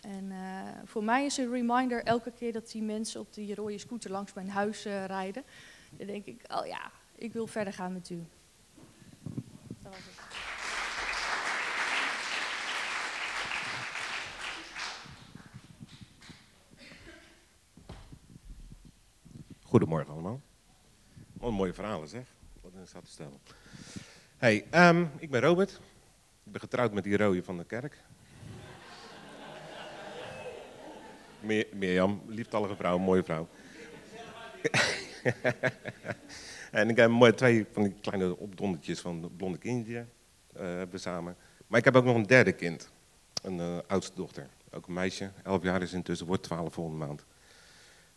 En 0.00 0.24
uh, 0.24 0.62
voor 0.84 1.04
mij 1.04 1.24
is 1.24 1.36
een 1.36 1.50
reminder 1.50 2.04
elke 2.04 2.30
keer 2.30 2.52
dat 2.52 2.70
die 2.70 2.82
mensen 2.82 3.20
op 3.20 3.34
die 3.34 3.54
rode 3.54 3.78
scooter 3.78 4.10
langs 4.10 4.32
mijn 4.32 4.50
huis 4.50 4.86
uh, 4.86 5.04
rijden. 5.04 5.44
Dan 5.90 6.06
denk 6.06 6.24
ik, 6.24 6.44
oh 6.52 6.66
ja, 6.66 6.90
ik 7.14 7.32
wil 7.32 7.46
verder 7.46 7.72
gaan 7.72 7.92
met 7.92 8.10
u. 8.10 8.24
Dat 9.82 9.92
was. 9.92 10.17
Goedemorgen 19.68 20.12
allemaal. 20.12 20.40
Wat 21.32 21.52
mooie 21.52 21.74
verhalen 21.74 22.08
zeg. 22.08 22.24
Wat 22.60 22.72
een 22.74 22.86
staat 22.86 23.04
te 23.04 23.10
stellen. 23.10 23.38
Hey, 24.36 24.88
um, 24.88 25.10
ik 25.18 25.30
ben 25.30 25.40
Robert. 25.40 25.70
Ik 26.44 26.52
ben 26.52 26.60
getrouwd 26.60 26.92
met 26.92 27.04
die 27.04 27.16
rode 27.16 27.42
van 27.42 27.56
de 27.56 27.64
kerk. 27.64 27.96
Mir 31.40 31.66
Mirjam, 31.72 32.22
lieftallige 32.26 32.76
vrouw, 32.76 32.98
mooie 32.98 33.22
vrouw. 33.22 33.48
en 36.70 36.88
ik 36.88 36.96
heb 36.96 37.10
mooi 37.10 37.34
twee 37.34 37.66
van 37.72 37.82
die 37.82 37.94
kleine 38.00 38.36
opdondertjes 38.36 39.00
van 39.00 39.30
blonde 39.36 39.58
kindje 39.58 40.06
uh, 40.56 40.62
hebben 40.62 41.00
samen. 41.00 41.36
Maar 41.66 41.78
ik 41.78 41.84
heb 41.84 41.96
ook 41.96 42.04
nog 42.04 42.16
een 42.16 42.26
derde 42.26 42.52
kind, 42.52 42.90
een 43.42 43.58
uh, 43.58 43.78
oudste 43.86 44.14
dochter. 44.14 44.48
Ook 44.70 44.86
een 44.86 44.92
meisje, 44.92 45.30
11 45.42 45.62
jaar 45.62 45.82
is 45.82 45.92
intussen, 45.92 46.26
wordt 46.26 46.42
12 46.42 46.74
volgende 46.74 47.06
maand. 47.06 47.24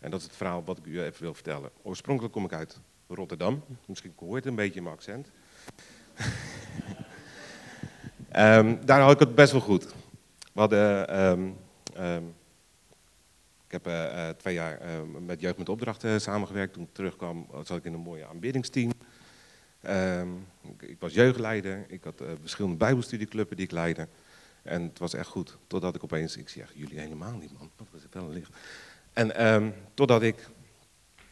En 0.01 0.11
dat 0.11 0.19
is 0.19 0.25
het 0.25 0.35
verhaal 0.35 0.63
wat 0.63 0.77
ik 0.77 0.85
u 0.85 1.01
even 1.01 1.21
wil 1.21 1.33
vertellen. 1.33 1.69
Oorspronkelijk 1.81 2.33
kom 2.33 2.45
ik 2.45 2.53
uit 2.53 2.79
Rotterdam. 3.07 3.63
Misschien 3.85 4.13
hoort 4.15 4.35
het 4.35 4.45
een 4.45 4.55
beetje 4.55 4.81
mijn 4.81 4.95
accent. 4.95 5.31
um, 8.35 8.79
daar 8.85 9.01
had 9.01 9.11
ik 9.11 9.19
het 9.19 9.35
best 9.35 9.51
wel 9.51 9.61
goed. 9.61 9.85
We 10.53 10.59
hadden... 10.59 11.19
Um, 11.19 11.57
um, 11.97 12.33
ik 13.65 13.83
heb 13.83 13.87
uh, 13.87 14.03
uh, 14.03 14.29
twee 14.29 14.53
jaar 14.53 14.81
uh, 14.81 15.19
met 15.19 15.41
Jeugd 15.41 15.57
met 15.57 15.69
Opdrachten 15.69 16.21
samengewerkt. 16.21 16.73
Toen 16.73 16.83
ik 16.83 16.93
terugkwam 16.93 17.47
zat 17.63 17.77
ik 17.77 17.85
in 17.85 17.93
een 17.93 17.99
mooie 17.99 18.27
aanbiddingsteam. 18.27 18.91
Ik, 20.79 20.99
was 20.99 21.13
jeugdleider. 21.13 21.85
Ik 21.87 22.03
had 22.03 22.23
verschillende 22.39 22.77
bijbelstudieclubben 22.77 23.57
die 23.57 23.65
ik 23.65 23.71
leidde. 23.71 24.07
En 24.61 24.81
het 24.83 24.99
was 24.99 25.13
echt 25.13 25.27
goed. 25.27 25.57
Totdat 25.67 25.95
ik 25.95 26.03
opeens, 26.03 26.37
ik 26.37 26.49
zeg, 26.49 26.71
jullie 26.75 26.99
helemaal 26.99 27.37
niet 27.37 27.57
man. 27.57 27.71
Dat 27.75 27.87
was 27.91 28.01
wel 28.11 28.23
een 28.23 28.33
licht. 28.33 28.55
En 29.13 29.53
um, 29.53 29.73
totdat 29.93 30.21
ik 30.21 30.49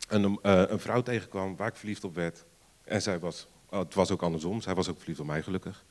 een, 0.07 0.39
een, 0.41 0.79
vrouw 0.79 1.01
tegenkwam 1.01 1.55
waar 1.55 1.67
ik 1.67 1.75
verliefd 1.75 2.03
op 2.03 2.15
werd. 2.15 2.45
En 2.83 3.01
zij 3.01 3.19
was, 3.19 3.47
oh, 3.69 3.79
het 3.79 3.93
was 3.93 4.11
ook 4.11 4.21
andersom, 4.21 4.61
zij 4.61 4.75
was 4.75 4.89
ook 4.89 4.97
verliefd 4.97 5.19
op 5.19 5.25
mij 5.25 5.43
gelukkig. 5.43 5.85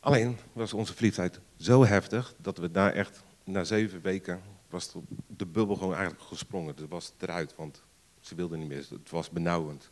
Alleen 0.00 0.38
was 0.52 0.72
onze 0.72 0.94
verliefdheid 0.94 1.40
zo 1.56 1.84
heftig 1.84 2.34
dat 2.38 2.58
we 2.58 2.70
daar 2.70 2.92
echt 2.92 3.22
na 3.44 3.64
zeven 3.64 4.02
weken 4.02 4.42
was 4.68 4.92
de 5.26 5.46
bubbel 5.46 5.76
gewoon 5.76 5.94
eigenlijk 5.94 6.22
gesprongen. 6.22 6.74
Het 6.76 6.88
was 6.88 7.12
eruit, 7.18 7.54
want 7.56 7.82
ze 8.20 8.34
wilde 8.34 8.56
niet 8.56 8.68
meer. 8.68 8.86
Het 8.90 9.10
was 9.10 9.30
benauwend. 9.30 9.90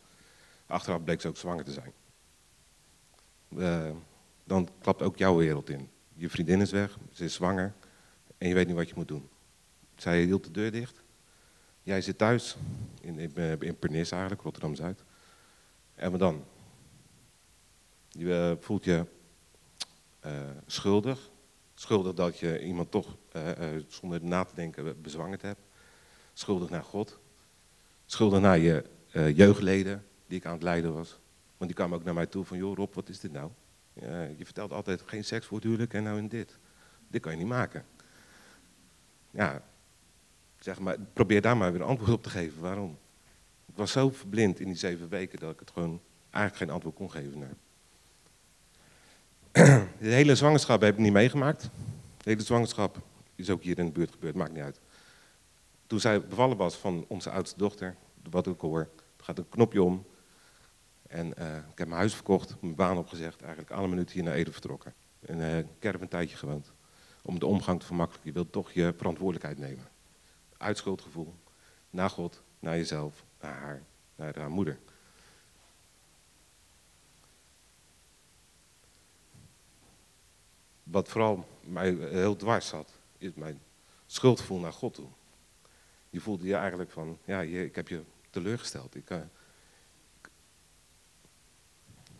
Achteraf 0.65 1.03
bleek 1.03 1.21
ze 1.21 1.27
ook 1.27 1.37
zwanger 1.37 1.63
te 1.63 1.71
zijn. 1.71 1.93
Uh, 3.49 3.89
dan 4.43 4.69
klapt 4.81 5.01
ook 5.01 5.17
jouw 5.17 5.35
wereld 5.35 5.69
in. 5.69 5.89
Je 6.13 6.29
vriendin 6.29 6.61
is 6.61 6.71
weg, 6.71 6.97
ze 7.11 7.23
is 7.23 7.33
zwanger 7.33 7.73
en 8.37 8.47
je 8.47 8.53
weet 8.53 8.67
niet 8.67 8.75
wat 8.75 8.89
je 8.89 8.95
moet 8.95 9.07
doen. 9.07 9.29
Zij 9.95 10.23
hield 10.23 10.43
de 10.43 10.51
deur 10.51 10.71
dicht. 10.71 11.03
Jij 11.83 12.01
zit 12.01 12.17
thuis, 12.17 12.57
in, 13.01 13.19
in, 13.19 13.61
in 13.61 13.79
Pernis 13.79 14.11
eigenlijk, 14.11 14.41
Rotterdam-Zuid. 14.41 15.03
En 15.95 16.17
dan? 16.17 16.45
Je 18.07 18.25
uh, 18.57 18.63
voelt 18.63 18.85
je 18.85 19.05
uh, 20.25 20.31
schuldig, 20.65 21.29
Schuldig 21.77 22.13
dat 22.13 22.39
je 22.39 22.63
iemand 22.63 22.91
toch 22.91 23.17
zonder 23.87 24.23
na 24.23 24.43
te 24.43 24.55
denken 24.55 25.01
bezwangerd 25.01 25.41
hebt. 25.41 25.61
Schuldig 26.33 26.69
naar 26.69 26.83
God. 26.83 27.19
Schuldig 28.05 28.39
naar 28.39 28.57
je 28.57 28.83
jeugdleden 29.33 30.05
die 30.27 30.37
ik 30.37 30.45
aan 30.45 30.53
het 30.53 30.63
leiden 30.63 30.93
was. 30.93 31.19
Want 31.57 31.69
die 31.69 31.73
kwamen 31.73 31.97
ook 31.97 32.03
naar 32.03 32.13
mij 32.13 32.25
toe 32.25 32.45
van, 32.45 32.57
joh 32.57 32.75
Rob, 32.75 32.93
wat 32.93 33.09
is 33.09 33.19
dit 33.19 33.31
nou? 33.31 33.51
je 34.37 34.45
vertelt 34.45 34.71
altijd 34.71 35.01
geen 35.05 35.23
seks 35.23 35.45
voor 35.45 35.61
het 35.61 35.93
en 35.93 36.03
nou 36.03 36.17
in 36.17 36.27
dit. 36.27 36.59
Dit 37.07 37.21
kan 37.21 37.31
je 37.31 37.37
niet 37.37 37.47
maken. 37.47 37.85
Ja, 39.31 39.63
zeg 40.65 40.79
maar, 40.79 40.97
probeer 41.13 41.41
daar 41.41 41.57
maar 41.57 41.71
weer 41.71 41.81
een 41.81 41.87
antwoord 41.87 42.11
op 42.11 42.23
te 42.23 42.29
geven. 42.29 42.61
Waarom? 42.61 42.97
Ik 43.65 43.75
was 43.75 43.91
zo 43.91 44.09
verblind 44.09 44.59
in 44.59 44.65
die 44.65 44.75
zeven 44.75 45.09
weken 45.09 45.39
dat 45.39 45.53
ik 45.53 45.59
het 45.59 45.71
gewoon 45.71 46.01
eigenlijk 46.29 46.63
geen 46.63 46.73
antwoord 46.73 46.95
kon 46.95 47.11
geven. 47.11 47.39
Nee. 47.39 47.49
De 49.99 50.13
hele 50.13 50.35
zwangerschap 50.35 50.81
heb 50.81 50.93
ik 50.93 50.99
niet 50.99 51.11
meegemaakt. 51.11 51.61
De 52.17 52.29
hele 52.29 52.41
zwangerschap 52.41 52.97
is 53.35 53.49
ook 53.49 53.63
hier 53.63 53.79
in 53.79 53.85
de 53.85 53.91
buurt 53.91 54.11
gebeurd, 54.11 54.35
maakt 54.35 54.53
niet 54.53 54.63
uit. 54.63 54.79
Toen 55.87 55.99
zij 55.99 56.21
bevallen 56.21 56.57
was 56.57 56.75
van 56.75 57.05
onze 57.07 57.29
oudste 57.29 57.57
dochter, 57.57 57.95
wat 58.29 58.47
ik 58.47 58.59
hoor, 58.59 58.89
gaat 59.17 59.37
een 59.37 59.49
knopje 59.49 59.83
om. 59.83 60.05
En 61.07 61.33
uh, 61.39 61.55
ik 61.55 61.77
heb 61.77 61.87
mijn 61.87 61.99
huis 61.99 62.13
verkocht, 62.13 62.55
mijn 62.59 62.75
baan 62.75 62.97
opgezegd, 62.97 63.41
eigenlijk 63.41 63.71
alle 63.71 63.87
minuten 63.87 64.13
hier 64.13 64.23
naar 64.23 64.33
Ede 64.33 64.51
vertrokken. 64.51 64.93
En 65.19 65.37
uh, 65.37 65.57
ik 65.57 65.65
heb 65.79 66.01
een 66.01 66.07
tijdje 66.07 66.37
gewoond. 66.37 66.71
Om 67.21 67.39
de 67.39 67.45
omgang 67.45 67.79
te 67.79 67.85
vermakkelijken. 67.85 68.29
Je 68.29 68.35
wilt 68.35 68.51
toch 68.51 68.71
je 68.71 68.93
verantwoordelijkheid 68.97 69.57
nemen. 69.57 69.93
Uitschuldgevoel. 70.57 71.33
Naar 71.89 72.09
God, 72.09 72.41
naar 72.59 72.77
jezelf, 72.77 73.23
naar 73.41 73.53
haar, 73.53 73.83
naar 74.15 74.37
haar 74.37 74.49
moeder. 74.49 74.77
wat 80.85 81.09
vooral 81.09 81.47
mij 81.61 81.93
heel 81.93 82.35
dwars 82.35 82.67
zat, 82.67 82.91
is 83.17 83.33
mijn 83.33 83.59
schuldgevoel 84.05 84.59
naar 84.59 84.73
God 84.73 84.93
toe. 84.93 85.07
Je 86.09 86.19
voelde 86.19 86.45
je 86.45 86.55
eigenlijk 86.55 86.91
van, 86.91 87.17
ja, 87.25 87.41
ik 87.41 87.75
heb 87.75 87.87
je 87.87 88.01
teleurgesteld. 88.29 88.95
Ik, 88.95 89.09
uh, 89.09 89.17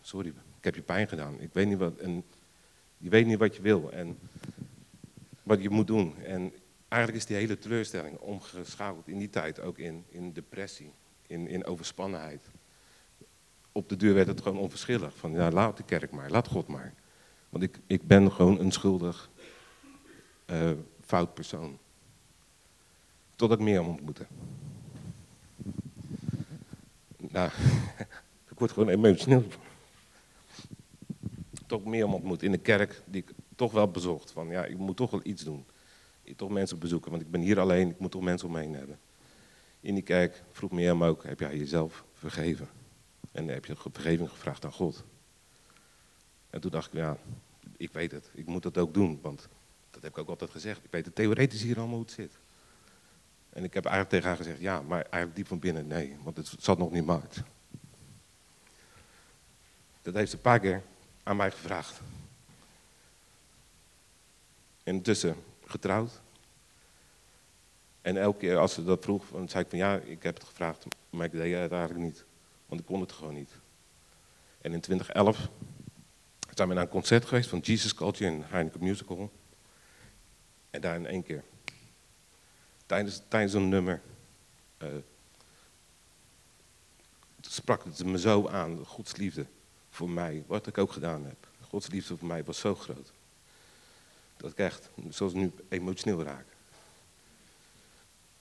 sorry, 0.00 0.28
ik 0.28 0.64
heb 0.64 0.74
je 0.74 0.82
pijn 0.82 1.08
gedaan. 1.08 1.40
Ik 1.40 1.52
weet 1.52 1.66
niet 1.66 1.78
wat, 1.78 2.00
je 2.98 3.08
weet 3.08 3.26
niet 3.26 3.38
wat 3.38 3.56
je 3.56 3.62
wil 3.62 3.92
en 3.92 4.18
wat 5.42 5.62
je 5.62 5.70
moet 5.70 5.86
doen. 5.86 6.16
En 6.16 6.52
eigenlijk 6.96 7.24
is 7.24 7.26
die 7.26 7.36
hele 7.36 7.58
teleurstelling 7.58 8.18
omgeschakeld 8.18 9.08
in 9.08 9.18
die 9.18 9.30
tijd 9.30 9.60
ook 9.60 9.78
in, 9.78 10.04
in 10.08 10.32
depressie, 10.32 10.92
in, 11.26 11.48
in 11.48 11.64
overspannenheid. 11.64 12.42
Op 13.72 13.88
de 13.88 13.96
deur 13.96 14.14
werd 14.14 14.26
het 14.26 14.40
gewoon 14.40 14.58
onverschillig. 14.58 15.16
Van 15.16 15.32
ja, 15.32 15.50
laat 15.50 15.76
de 15.76 15.82
kerk 15.82 16.10
maar, 16.10 16.30
laat 16.30 16.48
God 16.48 16.66
maar. 16.66 16.94
Want 17.48 17.64
ik, 17.64 17.78
ik 17.86 18.06
ben 18.06 18.32
gewoon 18.32 18.58
een 18.60 18.72
schuldig, 18.72 19.30
uh, 20.46 20.70
fout 21.04 21.34
persoon. 21.34 21.78
Totdat 23.34 23.58
ik 23.58 23.64
meer 23.64 23.82
ontmoette. 23.82 24.26
Nou, 27.16 27.50
ik 28.50 28.58
word 28.58 28.72
gewoon 28.72 28.88
emotioneel. 28.88 29.44
Toch 31.66 31.84
meer 31.84 32.06
ontmoet 32.06 32.42
in 32.42 32.52
de 32.52 32.58
kerk, 32.58 33.02
die 33.04 33.22
ik 33.22 33.30
toch 33.56 33.72
wel 33.72 33.90
bezocht. 33.90 34.30
Van 34.30 34.48
ja, 34.48 34.64
ik 34.64 34.78
moet 34.78 34.96
toch 34.96 35.10
wel 35.10 35.20
iets 35.22 35.44
doen. 35.44 35.64
Toch 36.36 36.50
mensen 36.50 36.78
bezoeken, 36.78 37.10
want 37.10 37.22
ik 37.22 37.30
ben 37.30 37.40
hier 37.40 37.60
alleen, 37.60 37.90
ik 37.90 37.98
moet 37.98 38.10
toch 38.10 38.22
mensen 38.22 38.46
om 38.48 38.54
me 38.54 38.60
heen 38.60 38.74
hebben. 38.74 38.98
In 39.80 39.94
die 39.94 40.02
kerk 40.02 40.42
vroeg 40.50 40.70
hem 40.70 41.04
ook, 41.04 41.24
heb 41.24 41.40
jij 41.40 41.56
jezelf 41.56 42.04
vergeven? 42.14 42.68
En 43.32 43.48
heb 43.48 43.64
je 43.64 43.76
vergeving 43.76 44.30
gevraagd 44.30 44.64
aan 44.64 44.72
God? 44.72 45.04
En 46.50 46.60
toen 46.60 46.70
dacht 46.70 46.86
ik, 46.86 46.92
ja, 46.92 47.16
ik 47.76 47.92
weet 47.92 48.12
het, 48.12 48.30
ik 48.34 48.46
moet 48.46 48.62
dat 48.62 48.78
ook 48.78 48.94
doen, 48.94 49.18
want 49.22 49.48
dat 49.90 50.02
heb 50.02 50.12
ik 50.12 50.18
ook 50.18 50.28
altijd 50.28 50.50
gezegd. 50.50 50.84
Ik 50.84 50.90
weet 50.90 51.04
het 51.04 51.14
theoretisch 51.14 51.62
hier 51.62 51.76
allemaal 51.76 51.94
hoe 51.94 52.04
het 52.04 52.14
zit. 52.14 52.38
En 53.50 53.64
ik 53.64 53.74
heb 53.74 53.84
eigenlijk 53.84 54.14
tegen 54.14 54.28
haar 54.28 54.36
gezegd, 54.36 54.60
ja, 54.60 54.82
maar 54.82 55.00
eigenlijk 55.00 55.34
diep 55.34 55.46
van 55.46 55.58
binnen, 55.58 55.86
nee, 55.86 56.16
want 56.22 56.36
het 56.36 56.54
zat 56.58 56.78
nog 56.78 56.90
niet 56.90 57.04
maakt. 57.04 57.42
Dat 60.02 60.14
heeft 60.14 60.30
ze 60.30 60.36
een 60.36 60.42
paar 60.42 60.60
keer 60.60 60.82
aan 61.22 61.36
mij 61.36 61.50
gevraagd. 61.50 62.00
En 64.82 64.94
intussen 64.94 65.36
getrouwd. 65.66 66.20
En 68.00 68.16
elke 68.16 68.38
keer 68.38 68.56
als 68.56 68.74
ze 68.74 68.84
dat 68.84 69.04
vroeg, 69.04 69.28
dan 69.30 69.48
zei 69.48 69.64
ik 69.64 69.70
van 69.70 69.78
ja, 69.78 69.96
ik 69.96 70.22
heb 70.22 70.34
het 70.34 70.44
gevraagd, 70.44 70.86
maar 71.10 71.26
ik 71.26 71.32
deed 71.32 71.54
het 71.54 71.72
eigenlijk 71.72 72.04
niet. 72.04 72.24
Want 72.66 72.80
ik 72.80 72.86
kon 72.86 73.00
het 73.00 73.12
gewoon 73.12 73.34
niet. 73.34 73.50
En 74.60 74.72
in 74.72 74.80
2011 74.80 75.48
zijn 76.54 76.68
we 76.68 76.74
naar 76.74 76.82
een 76.82 76.88
concert 76.88 77.24
geweest 77.24 77.48
van 77.48 77.58
Jesus 77.58 77.94
Culture 77.94 78.30
in 78.30 78.42
Heineken 78.46 78.82
Musical. 78.82 79.30
En 80.70 80.80
daar 80.80 80.96
in 80.96 81.06
één 81.06 81.22
keer, 81.22 81.44
tijdens, 82.86 83.22
tijdens 83.28 83.52
een 83.52 83.68
nummer, 83.68 84.00
uh, 84.82 84.88
sprak 87.40 87.84
het 87.84 88.04
me 88.04 88.18
zo 88.18 88.48
aan, 88.48 88.84
Gods 88.84 89.16
liefde 89.16 89.46
voor 89.90 90.10
mij, 90.10 90.44
wat 90.46 90.66
ik 90.66 90.78
ook 90.78 90.92
gedaan 90.92 91.24
heb. 91.24 91.48
Gods 91.60 91.88
liefde 91.88 92.16
voor 92.16 92.28
mij 92.28 92.44
was 92.44 92.58
zo 92.58 92.74
groot. 92.74 93.12
Dat 94.36 94.50
ik 94.50 94.58
echt, 94.58 94.90
zoals 95.08 95.32
nu, 95.32 95.52
emotioneel 95.68 96.22
raak. 96.22 96.46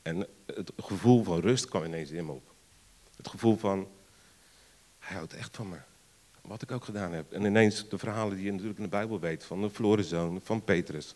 En 0.02 0.28
het 0.46 0.72
gevoel 0.78 1.24
van 1.24 1.40
rust 1.40 1.68
kwam 1.68 1.84
ineens 1.84 2.12
in 2.12 2.26
me 2.26 2.32
op. 2.32 2.54
Het 3.16 3.28
gevoel 3.28 3.58
van, 3.58 3.88
hij 5.00 5.16
houdt 5.16 5.34
echt 5.34 5.56
van 5.56 5.70
me. 5.70 5.78
Wat 6.42 6.62
ik 6.62 6.72
ook 6.72 6.84
gedaan 6.84 7.14
heb. 7.14 7.32
En 7.32 7.44
ineens 7.44 7.90
de 7.90 7.98
verhalen 7.98 8.36
die 8.36 8.46
je 8.46 8.52
natuurlijk 8.52 8.78
in 8.78 8.84
de 8.84 8.90
Bijbel 8.90 9.20
weet, 9.20 9.44
van 9.44 9.62
de 9.62 9.70
verloren 9.70 10.04
zoon, 10.04 10.42
van 10.44 10.64
Petrus, 10.64 11.16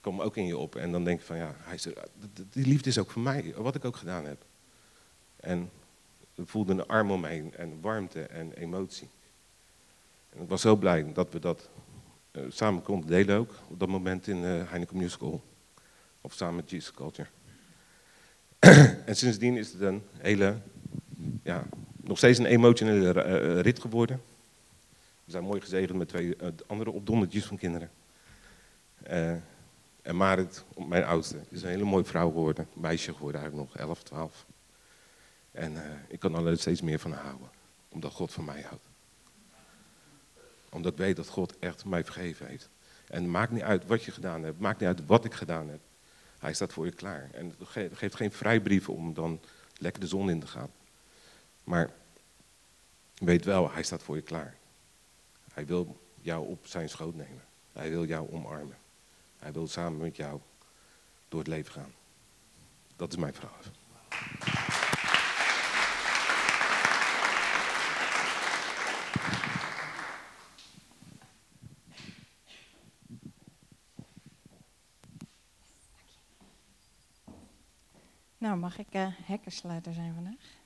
komen 0.00 0.24
ook 0.24 0.36
in 0.36 0.46
je 0.46 0.56
op. 0.56 0.76
En 0.76 0.92
dan 0.92 1.04
denk 1.04 1.20
je 1.20 1.26
van, 1.26 1.36
ja, 1.36 1.54
hij 1.58 1.74
is 1.74 1.86
die 2.50 2.66
liefde 2.66 2.88
is 2.88 2.98
ook 2.98 3.10
voor 3.10 3.22
mij, 3.22 3.54
wat 3.56 3.74
ik 3.74 3.84
ook 3.84 3.96
gedaan 3.96 4.24
heb. 4.24 4.44
En 5.36 5.70
ik 6.34 6.48
voelde 6.48 6.72
een 6.72 6.86
arm 6.86 7.10
omheen 7.10 7.54
en 7.54 7.80
warmte 7.80 8.22
en 8.22 8.52
emotie. 8.52 9.08
En 10.30 10.42
ik 10.42 10.48
was 10.48 10.60
zo 10.60 10.76
blij 10.76 11.12
dat 11.12 11.32
we 11.32 11.38
dat 11.38 11.68
samen 12.48 12.82
konden 12.82 13.08
delen 13.08 13.38
ook, 13.38 13.54
op 13.68 13.78
dat 13.78 13.88
moment 13.88 14.26
in 14.26 14.42
uh, 14.42 14.70
Heineken 14.70 14.96
Musical. 14.96 15.42
Of 16.20 16.32
samen 16.32 16.56
met 16.56 16.70
Jesus 16.70 16.92
Culture. 16.92 17.28
en 19.06 19.16
sindsdien 19.16 19.56
is 19.56 19.72
het 19.72 19.80
een 19.80 20.02
hele, 20.18 20.56
ja, 21.42 21.66
nog 21.96 22.16
steeds 22.16 22.38
een 22.38 22.46
emotionele 22.46 23.24
uh, 23.24 23.60
rit 23.60 23.80
geworden. 23.80 24.22
We 25.24 25.30
zijn 25.30 25.44
mooi 25.44 25.60
gezegend 25.60 25.98
met 25.98 26.08
twee 26.08 26.36
andere 26.66 26.90
opdondertjes 26.90 27.44
van 27.44 27.56
kinderen. 27.56 27.90
en 30.02 30.16
Marit, 30.16 30.64
mijn 30.88 31.04
oudste, 31.04 31.36
is 31.48 31.62
een 31.62 31.68
hele 31.68 31.84
mooie 31.84 32.04
vrouw 32.04 32.28
geworden. 32.28 32.68
Meisje 32.72 33.14
geworden 33.14 33.40
eigenlijk 33.40 33.70
nog, 33.70 33.80
11, 33.80 34.02
12. 34.02 34.46
En 35.52 35.72
ik 36.08 36.18
kan 36.18 36.46
er 36.46 36.58
steeds 36.58 36.80
meer 36.80 36.98
van 36.98 37.12
houden, 37.12 37.48
omdat 37.88 38.12
God 38.12 38.32
van 38.32 38.44
mij 38.44 38.62
houdt 38.62 38.87
omdat 40.70 40.92
ik 40.92 40.98
weet 40.98 41.16
dat 41.16 41.28
God 41.28 41.58
echt 41.58 41.84
mij 41.84 42.04
vergeven 42.04 42.46
heeft. 42.46 42.68
En 43.08 43.22
het 43.22 43.30
maakt 43.30 43.52
niet 43.52 43.62
uit 43.62 43.86
wat 43.86 44.04
je 44.04 44.10
gedaan 44.10 44.42
hebt, 44.42 44.60
maakt 44.60 44.80
niet 44.80 44.88
uit 44.88 45.06
wat 45.06 45.24
ik 45.24 45.34
gedaan 45.34 45.68
heb. 45.68 45.80
Hij 46.38 46.54
staat 46.54 46.72
voor 46.72 46.84
je 46.84 46.92
klaar. 46.92 47.28
En 47.32 47.54
het 47.58 47.96
geeft 47.96 48.14
geen 48.14 48.32
vrijbrief 48.32 48.88
om 48.88 49.14
dan 49.14 49.40
lekker 49.78 50.00
de 50.00 50.06
zon 50.06 50.30
in 50.30 50.40
te 50.40 50.46
gaan. 50.46 50.70
Maar 51.64 51.90
weet 53.14 53.44
wel, 53.44 53.70
hij 53.70 53.82
staat 53.82 54.02
voor 54.02 54.16
je 54.16 54.22
klaar. 54.22 54.56
Hij 55.52 55.66
wil 55.66 56.00
jou 56.20 56.46
op 56.46 56.66
zijn 56.66 56.88
schoot 56.88 57.14
nemen. 57.14 57.44
Hij 57.72 57.90
wil 57.90 58.04
jou 58.04 58.32
omarmen. 58.32 58.76
Hij 59.38 59.52
wil 59.52 59.68
samen 59.68 60.00
met 60.00 60.16
jou 60.16 60.40
door 61.28 61.38
het 61.38 61.48
leven 61.48 61.72
gaan. 61.72 61.94
Dat 62.96 63.12
is 63.12 63.18
mijn 63.18 63.34
vraag. 63.34 63.70
Mag 78.58 78.78
ik 78.78 78.94
uh, 78.94 79.06
hekkensluiter 79.22 79.92
zijn 79.92 80.14
vandaag? 80.14 80.56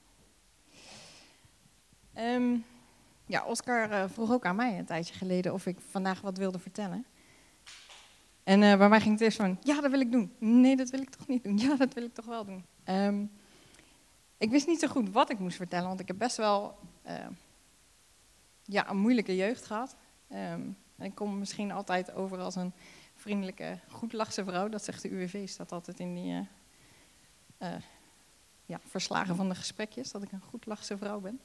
Um, 2.36 2.64
ja, 3.26 3.44
Oscar 3.44 3.90
uh, 3.90 4.04
vroeg 4.08 4.32
ook 4.32 4.44
aan 4.44 4.56
mij 4.56 4.78
een 4.78 4.84
tijdje 4.84 5.14
geleden 5.14 5.52
of 5.52 5.66
ik 5.66 5.78
vandaag 5.90 6.20
wat 6.20 6.38
wilde 6.38 6.58
vertellen. 6.58 7.06
En 8.42 8.62
uh, 8.62 8.76
bij 8.76 8.88
mij 8.88 9.00
ging 9.00 9.12
het 9.12 9.20
eerst 9.20 9.36
van, 9.36 9.58
ja, 9.62 9.80
dat 9.80 9.90
wil 9.90 10.00
ik 10.00 10.12
doen. 10.12 10.32
Nee, 10.38 10.76
dat 10.76 10.90
wil 10.90 11.00
ik 11.00 11.10
toch 11.10 11.26
niet 11.26 11.44
doen. 11.44 11.58
Ja, 11.58 11.76
dat 11.76 11.94
wil 11.94 12.04
ik 12.04 12.14
toch 12.14 12.24
wel 12.24 12.44
doen. 12.44 12.64
Um, 12.84 13.30
ik 14.38 14.50
wist 14.50 14.66
niet 14.66 14.80
zo 14.80 14.88
goed 14.88 15.10
wat 15.10 15.30
ik 15.30 15.38
moest 15.38 15.56
vertellen, 15.56 15.88
want 15.88 16.00
ik 16.00 16.08
heb 16.08 16.18
best 16.18 16.36
wel 16.36 16.78
ja, 18.62 18.90
een 18.90 18.98
moeilijke 18.98 19.36
jeugd 19.36 19.66
gehad. 19.66 19.96
Um, 20.28 20.76
en 20.96 21.04
ik 21.04 21.14
kom 21.14 21.38
misschien 21.38 21.72
altijd 21.72 22.12
over 22.14 22.38
als 22.38 22.54
een 22.54 22.72
vriendelijke, 23.14 23.78
goedlachse 23.88 24.44
vrouw. 24.44 24.68
Dat 24.68 24.84
zegt 24.84 25.02
de 25.02 25.10
UWV, 25.10 25.48
staat 25.48 25.72
altijd 25.72 25.98
in 26.00 26.14
die 26.14 26.48
uh, 27.62 27.68
ja, 28.66 28.80
verslagen 28.86 29.36
van 29.36 29.48
de 29.48 29.54
gesprekjes, 29.54 30.10
dat 30.10 30.22
ik 30.22 30.32
een 30.32 30.42
goed 30.42 30.66
lachse 30.66 30.96
vrouw 30.96 31.20
ben. 31.20 31.40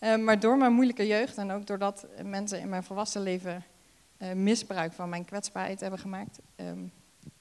Uh, 0.00 0.16
maar 0.16 0.40
door 0.40 0.56
mijn 0.56 0.72
moeilijke 0.72 1.06
jeugd 1.06 1.36
en 1.36 1.50
ook 1.50 1.66
doordat 1.66 2.06
mensen 2.22 2.60
in 2.60 2.68
mijn 2.68 2.84
volwassen 2.84 3.22
leven 3.22 3.64
uh, 4.18 4.32
misbruik 4.32 4.92
van 4.92 5.08
mijn 5.08 5.24
kwetsbaarheid 5.24 5.80
hebben 5.80 5.98
gemaakt, 5.98 6.38
um, 6.56 6.92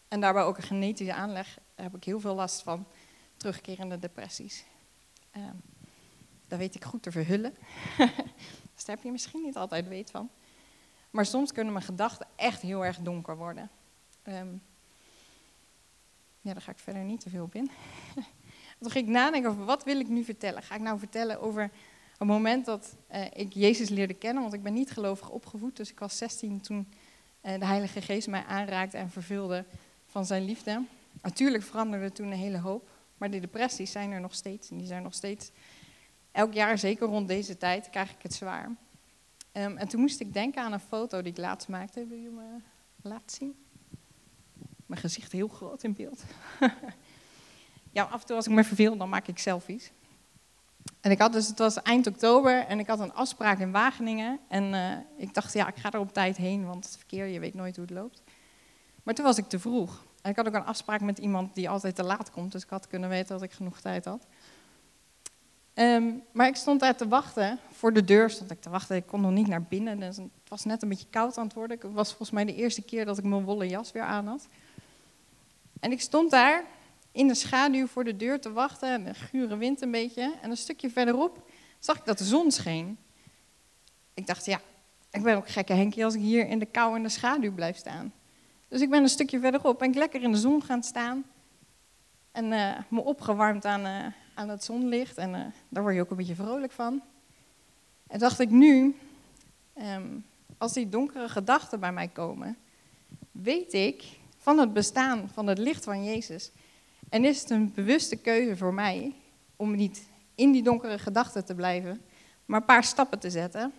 en 0.08 0.20
daarbij 0.20 0.44
ook 0.44 0.58
een 0.58 0.64
genetische 0.64 1.14
aanleg, 1.14 1.58
heb 1.76 1.96
ik 1.96 2.04
heel 2.04 2.20
veel 2.20 2.36
last 2.36 2.62
van 2.62 2.88
terugkerende 3.38 4.00
depressies. 4.00 4.66
Um, 5.38 5.62
weet 6.48 6.76
ik 6.76 6.84
goed 6.84 7.04
te 7.04 7.12
verhullen. 7.12 7.54
dus 8.74 8.86
daar 8.86 8.96
heb 8.96 9.04
je 9.04 9.12
misschien 9.12 9.42
niet 9.42 9.56
altijd 9.56 9.88
weet 9.88 10.12
van. 10.12 10.30
Maar 11.10 11.26
soms 11.26 11.52
kunnen 11.52 11.74
mijn 11.74 11.86
gedachten 11.86 12.28
echt 12.36 12.62
heel 12.62 12.86
erg 12.86 12.98
donker 13.00 13.38
worden. 13.38 13.70
Um, 14.24 14.62
ja, 16.44 16.54
daar 16.54 16.62
ga 16.62 16.72
ik 16.72 16.80
verder 16.80 17.04
niet 17.04 17.20
te 17.20 17.30
veel 17.30 17.44
op 17.44 17.56
in. 17.56 17.72
Toen 18.80 18.92
ging 18.92 19.08
ik 19.08 19.14
nadenken 19.14 19.50
over 19.50 19.66
wat 19.66 19.84
wil 19.84 20.00
ik 20.00 20.08
nu 20.08 20.24
vertellen. 20.24 20.64
Ga 20.64 20.76
ik 20.76 20.82
nou 20.82 21.00
vertellen 21.00 21.42
over 21.42 21.72
het 22.18 22.28
moment 22.28 22.66
dat 22.66 22.96
uh, 23.12 23.26
ik 23.34 23.54
Jezus 23.54 23.90
leerde 23.90 24.14
kennen, 24.14 24.42
want 24.42 24.54
ik 24.54 24.64
ben 24.64 24.74
niet 24.74 24.92
gelovig 24.92 25.30
opgevoed. 25.30 25.76
Dus 25.76 25.92
ik 25.92 26.00
was 26.00 26.18
16 26.18 26.62
toen 26.62 26.88
uh, 27.42 27.60
de 27.60 27.66
Heilige 27.66 28.02
Geest 28.02 28.28
mij 28.28 28.44
aanraakte 28.44 28.98
en 28.98 29.10
vervulde 29.10 29.66
van 30.06 30.26
zijn 30.26 30.46
liefde. 30.46 30.84
Natuurlijk 31.22 31.64
veranderde 31.64 32.12
toen 32.12 32.32
een 32.32 32.38
hele 32.38 32.60
hoop, 32.60 32.90
maar 33.18 33.32
de 33.32 33.40
depressies 33.40 33.92
zijn 33.92 34.12
er 34.12 34.22
nog 34.22 34.34
steeds. 34.34 34.70
En 34.70 34.78
die 34.78 34.88
zijn 34.88 35.04
nog 35.04 35.14
steeds 35.14 35.52
elk 36.32 36.54
jaar, 36.54 36.78
zeker 36.78 37.08
rond 37.08 37.28
deze 37.28 37.58
tijd, 37.58 37.90
krijg 37.90 38.12
ik 38.12 38.22
het 38.22 38.34
zwaar. 38.34 38.66
Um, 39.54 39.78
en 39.78 39.88
toen 39.88 40.02
moest 40.02 40.20
ik 40.20 40.34
denken 40.34 40.62
aan 40.62 40.74
een 40.74 40.80
foto 40.80 41.22
die 41.22 41.32
ik 41.32 41.38
laatst 41.38 41.68
maakte. 41.68 42.08
Wil 42.08 42.18
je 42.18 42.30
me 42.30 42.58
laten 43.02 43.32
zien? 43.32 43.63
Mijn 44.94 45.06
gezicht 45.06 45.32
heel 45.32 45.48
groot 45.48 45.84
in 45.84 45.94
beeld. 45.94 46.24
ja, 47.92 48.04
af 48.04 48.22
en 48.22 48.28
toe 48.28 48.36
als 48.36 48.46
ik 48.46 48.52
me 48.52 48.64
verveel, 48.64 48.98
dan 48.98 49.10
maak 49.10 49.28
ik 49.28 49.38
selfies. 49.38 49.92
En 51.02 51.12
ik 51.12 51.20
had 51.20 51.34
dus, 51.34 51.48
het 51.48 51.60
was 51.60 51.82
eind 51.82 52.08
oktober 52.08 52.66
en 52.66 52.80
ik 52.80 52.88
had 52.88 53.00
een 53.00 53.14
afspraak 53.14 53.60
in 53.60 53.72
Wageningen. 53.72 54.40
En 54.48 54.74
eh, 54.74 54.98
ik 55.18 55.34
dacht, 55.34 55.54
ja, 55.54 55.68
ik 55.68 55.76
ga 55.76 55.92
er 55.92 56.00
op 56.00 56.14
tijd 56.14 56.38
heen, 56.38 56.66
want 56.66 56.86
het 56.86 56.98
verkeer, 56.98 57.26
je 57.26 57.40
weet 57.40 57.54
nooit 57.54 57.76
hoe 57.76 57.86
het 57.86 57.94
loopt. 57.94 58.24
Maar 59.04 59.14
toen 59.14 59.26
was 59.26 59.38
ik 59.38 59.50
te 59.50 59.60
vroeg. 59.60 60.04
En 60.22 60.30
ik 60.30 60.36
had 60.36 60.48
ook 60.48 60.54
een 60.54 60.66
afspraak 60.66 61.02
met 61.02 61.18
iemand 61.18 61.56
die 61.56 61.70
altijd 61.70 61.96
te 61.96 62.04
laat 62.04 62.32
komt, 62.32 62.52
dus 62.52 62.64
ik 62.64 62.70
had 62.70 62.88
kunnen 62.88 63.10
weten 63.10 63.34
dat 63.34 63.42
ik 63.42 63.52
genoeg 63.52 63.80
tijd 63.80 64.06
had. 64.06 64.28
Ehm, 65.74 66.12
maar 66.32 66.48
ik 66.48 66.56
stond 66.56 66.80
daar 66.80 66.96
te 66.96 67.08
wachten, 67.08 67.60
voor 67.72 67.94
de 67.94 68.04
deur 68.04 68.30
stond 68.30 68.52
ik 68.52 68.62
te 68.62 68.70
wachten, 68.70 68.96
ik 68.96 69.06
kon 69.06 69.22
nog 69.22 69.32
niet 69.32 69.48
naar 69.48 69.64
binnen. 69.64 70.00
Dus 70.00 70.18
het 70.18 70.30
was 70.48 70.64
net 70.64 70.82
een 70.82 70.90
beetje 70.90 71.10
koud 71.10 71.38
aan 71.38 71.46
het 71.46 71.54
worden. 71.54 71.78
Het 71.82 71.94
was 71.94 72.08
volgens 72.08 72.32
mij 72.32 72.46
de 72.46 72.56
eerste 72.56 72.82
keer 72.82 73.06
dat 73.06 73.18
ik 73.18 73.24
mijn 73.24 73.44
wollen 73.44 73.68
jas 73.68 73.92
weer 73.92 74.04
aan 74.04 74.28
had. 74.28 74.48
En 75.84 75.92
ik 75.92 76.02
stond 76.02 76.32
daar 76.32 76.66
in 77.12 77.28
de 77.28 77.36
schaduw 77.36 77.88
voor 77.88 78.04
de 78.04 78.16
deur 78.16 78.40
te 78.40 78.52
wachten, 78.52 78.90
en 78.90 79.04
de 79.04 79.14
gure 79.14 79.58
wind 79.58 79.82
een 79.82 79.92
beetje. 79.92 80.34
En 80.42 80.50
een 80.50 80.58
stukje 80.58 80.90
verderop 80.90 81.50
zag 81.80 81.98
ik 81.98 82.06
dat 82.06 82.18
de 82.18 82.24
zon 82.24 82.52
scheen. 82.52 82.98
Ik 84.14 84.28
dacht, 84.28 84.46
ja, 84.46 84.62
ik 85.12 85.24
ben 85.24 85.36
ook 85.36 85.50
gekke 85.50 85.74
Henkie 85.74 86.06
als 86.06 86.14
ik 86.14 86.22
hier 86.22 86.48
in 86.48 86.60
de 86.60 86.66
kou 86.66 86.96
en 86.96 87.04
de 87.04 87.10
schaduw 87.10 87.54
blijf 87.54 87.78
staan. 87.78 88.14
Dus 88.68 88.82
ik 88.82 88.90
ben 88.90 89.02
een 89.02 89.10
stukje 89.10 89.40
verderop, 89.40 89.80
ben 89.80 89.90
ik 89.90 89.96
lekker 89.96 90.22
in 90.22 90.32
de 90.32 90.38
zon 90.38 90.64
gaan 90.64 90.84
staan. 90.84 91.26
En 92.32 92.52
uh, 92.52 92.78
me 92.88 93.02
opgewarmd 93.02 93.66
aan, 93.66 93.86
uh, 93.86 94.06
aan 94.34 94.50
het 94.50 94.64
zonlicht. 94.64 95.18
En 95.18 95.34
uh, 95.34 95.46
daar 95.70 95.84
word 95.84 95.96
je 95.96 96.02
ook 96.02 96.10
een 96.10 96.18
beetje 96.18 96.36
vrolijk 96.36 96.72
van. 96.72 97.02
En 98.08 98.20
dacht 98.20 98.40
ik 98.40 98.50
nu, 98.50 98.96
um, 99.78 100.26
als 100.58 100.74
die 100.74 100.90
donkere 100.90 101.30
gedachten 101.30 101.80
bij 101.80 101.92
mij 101.92 102.08
komen, 102.08 102.58
weet 103.32 103.74
ik 103.74 104.22
van 104.44 104.58
het 104.58 104.74
bestaan 104.74 105.30
van 105.34 105.48
het 105.48 105.58
licht 105.58 105.84
van 105.84 106.04
Jezus. 106.04 106.52
En 107.10 107.26
is 107.26 107.40
het 107.40 107.50
een 107.50 107.74
bewuste 107.74 108.16
keuze 108.16 108.58
voor 108.58 108.74
mij 108.74 109.16
om 109.56 109.76
niet 109.76 110.08
in 110.36 110.52
die 110.52 110.64
donkere 110.64 111.00
gedachten 111.00 111.46
te 111.46 111.56
blijven, 111.56 112.02
maar 112.46 112.60
een 112.60 112.66
paar 112.66 112.84
stappen 112.84 113.20
te 113.20 113.30
zetten 113.30 113.74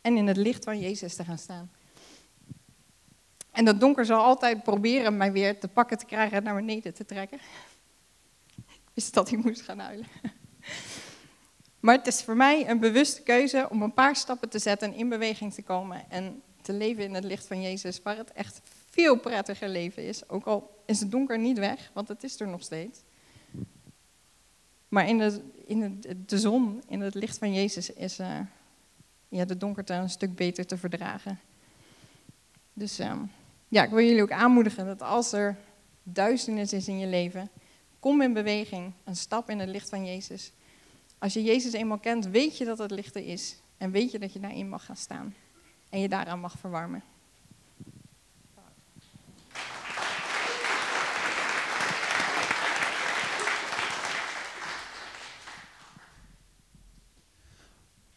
en 0.00 0.16
in 0.16 0.26
het 0.26 0.36
licht 0.36 0.64
van 0.64 0.78
Jezus 0.78 1.14
te 1.16 1.24
gaan 1.24 1.38
staan. 1.38 1.70
En 3.50 3.64
dat 3.64 3.80
donker 3.80 4.04
zal 4.04 4.22
altijd 4.22 4.62
proberen 4.62 5.16
mij 5.16 5.32
weer 5.32 5.60
te 5.60 5.68
pakken 5.68 5.98
te 5.98 6.04
krijgen 6.04 6.36
en 6.36 6.42
naar 6.42 6.54
beneden 6.54 6.94
te 6.94 7.04
trekken. 7.04 7.38
Ik 8.66 8.90
wist 8.94 9.14
dat 9.14 9.30
ik 9.30 9.44
moest 9.44 9.60
gaan 9.60 9.78
huilen. 9.78 10.06
Maar 11.80 11.96
het 11.96 12.06
is 12.06 12.22
voor 12.22 12.36
mij 12.36 12.68
een 12.68 12.78
bewuste 12.78 13.22
keuze 13.22 13.66
om 13.70 13.82
een 13.82 13.94
paar 13.94 14.16
stappen 14.16 14.48
te 14.48 14.58
zetten 14.58 14.92
en 14.92 14.98
in 14.98 15.08
beweging 15.08 15.54
te 15.54 15.62
komen 15.62 16.10
en 16.10 16.42
te 16.62 16.72
leven 16.72 17.04
in 17.04 17.14
het 17.14 17.24
licht 17.24 17.46
van 17.46 17.62
Jezus, 17.62 18.02
waar 18.02 18.16
het 18.16 18.32
echt 18.32 18.60
veel 18.90 19.18
prettiger 19.18 19.68
leven 19.68 20.04
is. 20.04 20.28
Ook 20.28 20.44
al 20.44 20.82
is 20.86 21.00
het 21.00 21.10
donker 21.10 21.38
niet 21.38 21.58
weg, 21.58 21.90
want 21.94 22.08
het 22.08 22.24
is 22.24 22.40
er 22.40 22.48
nog 22.48 22.62
steeds. 22.62 23.00
Maar 24.88 25.08
in, 25.08 25.18
de, 25.18 25.42
in 25.66 26.02
de, 26.26 26.38
zon, 26.38 26.82
in 26.86 27.00
het 27.00 27.14
licht 27.14 27.38
van 27.38 27.54
Jezus, 27.54 27.92
is 27.92 28.16
ja, 29.28 29.44
de 29.44 29.56
donkerte 29.56 29.92
een 29.92 30.10
stuk 30.10 30.34
beter 30.34 30.66
te 30.66 30.76
verdragen. 30.76 31.38
Dus 32.72 33.00
uh, 33.00 33.20
ja, 33.68 33.82
ik 33.82 33.90
wil 33.90 34.04
jullie 34.04 34.22
ook 34.22 34.30
aanmoedigen 34.30 34.86
dat 34.86 35.02
als 35.02 35.32
er 35.32 35.56
duisternis 36.02 36.72
is 36.72 36.88
in 36.88 36.98
je 36.98 37.06
leven, 37.06 37.50
kom 37.98 38.22
in 38.22 38.32
beweging, 38.32 38.92
een 39.04 39.16
stap 39.16 39.50
in 39.50 39.58
het 39.58 39.68
licht 39.68 39.88
van 39.88 40.06
Jezus. 40.06 40.52
Als 41.18 41.32
je 41.32 41.42
Jezus 41.42 41.72
eenmaal 41.72 41.98
kent, 41.98 42.26
weet 42.26 42.58
je 42.58 42.64
dat 42.64 42.78
het 42.78 42.90
licht 42.90 43.14
er 43.14 43.26
is. 43.26 43.56
En 43.76 43.90
weet 43.90 44.10
je 44.10 44.18
dat 44.18 44.32
je 44.32 44.40
daarin 44.40 44.68
mag 44.68 44.84
gaan 44.84 44.96
staan. 44.96 45.34
En 45.88 46.00
je 46.00 46.08
daaraan 46.08 46.40
mag 46.40 46.58
verwarmen. 46.58 47.02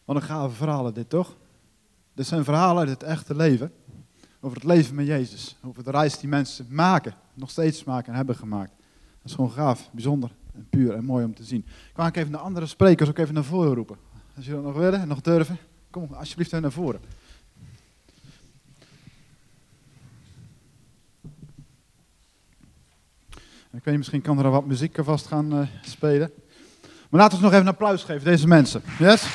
Wat 0.04 0.16
een 0.16 0.22
gave 0.22 0.54
verhalen 0.54 0.94
dit, 0.94 1.08
toch? 1.08 1.36
Dit 2.14 2.26
zijn 2.26 2.44
verhalen 2.44 2.78
uit 2.78 2.88
het 2.88 3.02
echte 3.02 3.36
leven. 3.36 3.72
Over 4.40 4.56
het 4.56 4.66
leven 4.66 4.94
met 4.94 5.06
Jezus. 5.06 5.56
Over 5.62 5.84
de 5.84 5.90
reis 5.90 6.18
die 6.18 6.28
mensen 6.28 6.66
maken. 6.70 7.14
Nog 7.34 7.50
steeds 7.50 7.84
maken 7.84 8.08
en 8.10 8.16
hebben 8.16 8.36
gemaakt. 8.36 8.72
Dat 9.22 9.30
is 9.30 9.34
gewoon 9.34 9.50
gaaf, 9.50 9.90
bijzonder 9.92 10.30
en 10.54 10.66
puur 10.70 10.94
en 10.94 11.04
mooi 11.04 11.24
om 11.24 11.34
te 11.34 11.44
zien. 11.44 11.64
Ik 11.66 11.96
wou 11.96 12.10
even 12.10 12.32
de 12.32 12.38
andere 12.38 12.66
sprekers 12.66 13.08
ook 13.08 13.18
even 13.18 13.34
naar 13.34 13.44
voren 13.44 13.74
roepen. 13.74 13.96
Als 14.36 14.44
jullie 14.44 14.62
dat 14.62 14.72
nog 14.72 14.82
willen 14.82 15.00
en 15.00 15.08
nog 15.08 15.20
durven, 15.20 15.58
kom 15.90 16.12
alsjeblieft 16.12 16.50
naar 16.50 16.72
voren. 16.72 17.00
Ik 23.74 23.84
weet 23.84 23.84
niet, 23.84 23.96
misschien 23.96 24.22
kan 24.22 24.38
er 24.38 24.50
wat 24.50 24.66
muziek 24.66 24.98
vast 25.00 25.26
gaan 25.26 25.54
uh, 25.54 25.66
spelen. 25.82 26.30
Maar 27.10 27.20
laten 27.20 27.38
we 27.38 27.44
nog 27.44 27.52
even 27.52 27.66
een 27.66 27.72
applaus 27.72 28.04
geven, 28.04 28.24
deze 28.24 28.46
mensen. 28.46 28.82
Yes? 28.98 29.26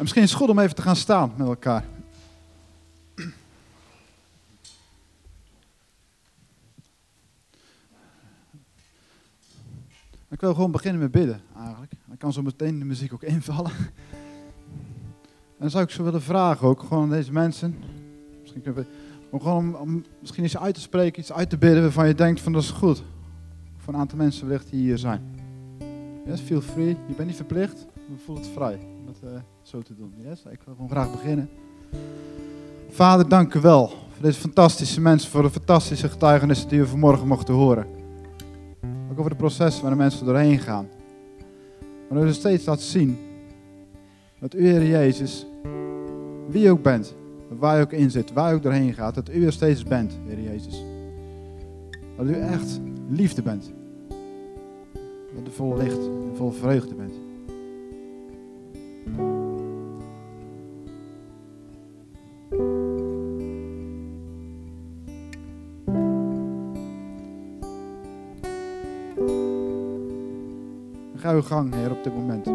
En 0.00 0.06
misschien 0.06 0.24
is 0.24 0.30
het 0.30 0.40
goed 0.40 0.50
om 0.50 0.58
even 0.58 0.74
te 0.74 0.82
gaan 0.82 0.96
staan 0.96 1.32
met 1.36 1.46
elkaar. 1.46 1.84
Ik 10.28 10.40
wil 10.40 10.54
gewoon 10.54 10.70
beginnen 10.70 11.00
met 11.00 11.10
bidden, 11.10 11.40
eigenlijk. 11.56 11.92
Dan 12.06 12.16
kan 12.16 12.32
zo 12.32 12.42
meteen 12.42 12.78
de 12.78 12.84
muziek 12.84 13.12
ook 13.12 13.22
invallen. 13.22 13.70
En 13.70 15.58
dan 15.58 15.70
zou 15.70 15.84
ik 15.84 15.90
zo 15.90 16.02
willen 16.02 16.22
vragen 16.22 16.68
ook, 16.68 16.80
gewoon 16.80 17.02
aan 17.02 17.10
deze 17.10 17.32
mensen. 17.32 17.78
Misschien 18.40 18.62
kunnen 18.62 18.82
we, 18.82 18.90
om 19.30 19.40
gewoon 19.40 19.78
om, 19.78 20.04
misschien 20.20 20.44
iets 20.44 20.58
uit 20.58 20.74
te 20.74 20.80
spreken, 20.80 21.20
iets 21.20 21.32
uit 21.32 21.50
te 21.50 21.58
bidden 21.58 21.82
waarvan 21.82 22.06
je 22.06 22.14
denkt 22.14 22.40
van 22.40 22.52
dat 22.52 22.62
is 22.62 22.70
goed. 22.70 23.02
Voor 23.76 23.94
een 23.94 24.00
aantal 24.00 24.18
mensen 24.18 24.46
wellicht 24.46 24.70
die 24.70 24.80
hier 24.80 24.98
zijn. 24.98 25.22
Yes, 26.26 26.40
feel 26.40 26.60
free. 26.60 26.96
Je 27.08 27.14
bent 27.16 27.28
niet 27.28 27.36
verplicht, 27.36 27.86
maar 28.08 28.18
voel 28.18 28.36
het 28.36 28.48
vrij 28.54 28.78
dat 29.06 29.32
uh, 29.32 29.38
zo 29.70 29.80
te 29.80 29.94
doen. 29.94 30.12
Yes? 30.16 30.42
Ik 30.50 30.60
wil 30.64 30.74
gewoon 30.74 30.90
graag 30.90 31.12
beginnen. 31.12 31.48
Vader, 32.88 33.28
dank 33.28 33.54
u 33.54 33.60
wel 33.60 33.88
voor 33.88 34.22
deze 34.22 34.40
fantastische 34.40 35.00
mensen, 35.00 35.30
voor 35.30 35.42
de 35.42 35.50
fantastische 35.50 36.08
getuigenissen 36.08 36.68
die 36.68 36.80
we 36.80 36.86
vanmorgen 36.86 37.26
mochten 37.26 37.54
horen. 37.54 37.86
Ook 39.10 39.18
over 39.18 39.30
het 39.30 39.38
proces 39.38 39.80
waar 39.80 39.90
de 39.90 39.96
mensen 39.96 40.26
doorheen 40.26 40.58
gaan. 40.58 40.88
Maar 42.08 42.18
dat 42.18 42.28
we 42.28 42.32
steeds 42.32 42.64
laten 42.64 42.84
zien 42.84 43.18
dat 44.38 44.54
u, 44.54 44.68
Heer 44.68 44.86
Jezus, 44.86 45.46
wie 46.48 46.62
je 46.62 46.70
ook 46.70 46.82
bent, 46.82 47.14
waar 47.48 47.76
je 47.76 47.82
ook 47.82 47.92
in 47.92 48.10
zit, 48.10 48.32
waar 48.32 48.48
je 48.48 48.54
ook 48.54 48.62
doorheen 48.62 48.94
gaat, 48.94 49.14
dat 49.14 49.28
u 49.28 49.46
er 49.46 49.52
steeds 49.52 49.82
bent, 49.82 50.18
Heer 50.26 50.40
Jezus. 50.40 50.82
Dat 52.16 52.26
u 52.26 52.32
echt 52.32 52.80
liefde 53.08 53.42
bent. 53.42 53.72
Dat 55.34 55.46
u 55.48 55.50
vol 55.50 55.76
licht 55.76 55.98
en 55.98 56.36
vol 56.36 56.50
vreugde 56.50 56.94
bent. 56.94 57.29
Gang, 71.42 71.74
Heer, 71.74 71.90
op 71.90 72.04
dit 72.04 72.14
moment. 72.14 72.46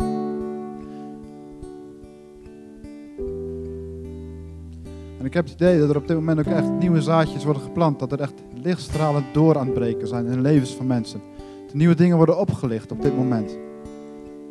En 5.19 5.25
ik 5.25 5.33
heb 5.33 5.45
het 5.45 5.53
idee 5.53 5.79
dat 5.79 5.89
er 5.89 5.97
op 5.97 6.07
dit 6.07 6.15
moment 6.15 6.39
ook 6.39 6.45
echt 6.45 6.71
nieuwe 6.71 7.01
zaadjes 7.01 7.43
worden 7.43 7.61
geplant. 7.61 7.99
Dat 7.99 8.11
er 8.11 8.19
echt 8.19 8.33
lichtstralen 8.61 9.23
door 9.33 9.57
aan 9.57 9.65
het 9.65 9.73
breken 9.73 10.07
zijn 10.07 10.25
in 10.25 10.31
de 10.31 10.39
levens 10.39 10.75
van 10.75 10.87
mensen. 10.87 11.21
Er 11.69 11.75
nieuwe 11.75 11.95
dingen 11.95 12.17
worden 12.17 12.39
opgelicht 12.39 12.91
op 12.91 13.01
dit 13.01 13.17
moment. 13.17 13.57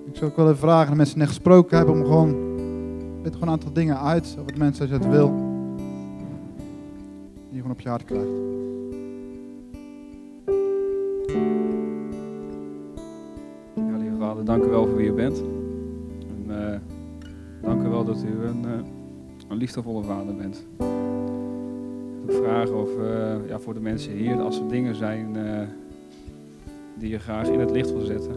Ik 0.07 0.16
zou 0.16 0.31
ook 0.31 0.37
wel 0.37 0.47
even 0.47 0.59
vragen 0.59 0.90
aan 0.90 0.97
mensen 0.97 1.14
die 1.14 1.25
net 1.25 1.35
gesproken 1.35 1.77
hebben 1.77 1.94
om 1.94 2.05
gewoon, 2.05 2.35
weet 3.23 3.33
gewoon 3.33 3.49
een 3.49 3.55
aantal 3.55 3.73
dingen 3.73 4.01
uit. 4.01 4.37
Over 4.38 4.47
het 4.47 4.59
mensen 4.59 4.83
als 4.83 4.90
je 4.90 4.97
het 4.97 5.14
wil. 5.14 5.35
Die 7.51 7.61
gewoon 7.61 7.73
op 7.73 7.81
je 7.81 7.88
hart 7.88 8.05
krijgt. 8.05 8.29
U 15.07 15.12
bent. 15.12 15.45
En, 16.29 16.45
uh, 16.49 16.77
dank 17.62 17.83
u 17.83 17.88
wel 17.88 18.05
dat 18.05 18.25
u 18.25 18.47
een... 18.47 18.62
Uh, 18.64 18.73
een 19.49 19.57
liefdevolle 19.57 20.03
vader 20.03 20.35
bent. 20.35 20.67
Ik 22.27 22.33
vragen 22.33 22.81
of 22.81 22.88
uh, 22.99 23.49
ja, 23.49 23.59
voor 23.59 23.75
de 23.75 23.81
mensen 23.81 24.12
hier, 24.12 24.40
als 24.40 24.59
er 24.59 24.69
dingen 24.69 24.95
zijn 24.95 25.37
die 26.99 27.09
je 27.09 27.19
graag 27.19 27.49
in 27.49 27.61
het 27.61 27.71
licht 27.71 27.93
wil 27.93 28.05
zetten. 28.05 28.35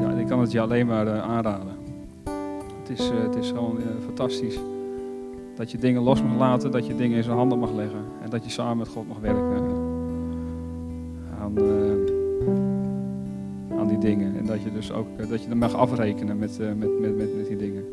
Ja, 0.00 0.10
ik 0.10 0.26
kan 0.26 0.40
het 0.40 0.52
je 0.52 0.60
alleen 0.60 0.86
maar 0.86 1.20
aanraden. 1.20 1.76
Het 2.78 2.98
is, 2.98 3.08
het 3.08 3.36
is 3.36 3.48
gewoon 3.48 3.78
fantastisch 4.04 4.58
dat 5.56 5.70
je 5.70 5.78
dingen 5.78 6.02
los 6.02 6.22
mag 6.22 6.36
laten, 6.38 6.70
dat 6.70 6.86
je 6.86 6.96
dingen 6.96 7.16
in 7.16 7.22
zijn 7.22 7.36
handen 7.36 7.58
mag 7.58 7.72
leggen 7.72 8.04
en 8.22 8.30
dat 8.30 8.44
je 8.44 8.50
samen 8.50 8.76
met 8.76 8.88
God 8.88 9.08
mag 9.08 9.18
werken 9.18 9.42
aan, 11.40 11.54
die 13.88 13.98
dingen. 13.98 14.36
En 14.36 14.46
dat 14.46 14.62
je 14.62 14.72
dus 14.72 14.92
ook 14.92 15.06
eh, 15.16 15.28
dat 15.28 15.42
je 15.42 15.50
er 15.50 15.56
mag 15.56 15.74
afrekenen 15.74 16.34
eh, 16.34 16.38
met, 16.38 16.58
met, 16.78 17.00
met, 17.00 17.16
met 17.16 17.46
die 17.48 17.56
dingen. 17.56 17.84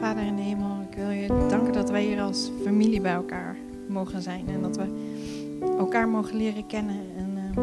Vader 0.00 0.26
in 0.26 0.36
hemel, 0.36 0.76
ik 0.90 0.96
wil 0.96 1.10
je 1.10 1.46
danken 1.48 1.72
dat 1.72 1.90
wij 1.90 2.02
hier 2.02 2.20
als 2.20 2.50
familie 2.64 3.00
bij 3.00 3.12
elkaar 3.12 3.56
mogen 3.88 4.22
zijn. 4.22 4.48
En 4.48 4.62
dat 4.62 4.76
we 4.76 4.84
elkaar 5.78 6.08
mogen 6.08 6.36
leren 6.36 6.66
kennen. 6.66 7.00
En 7.16 7.36
eh, 7.36 7.62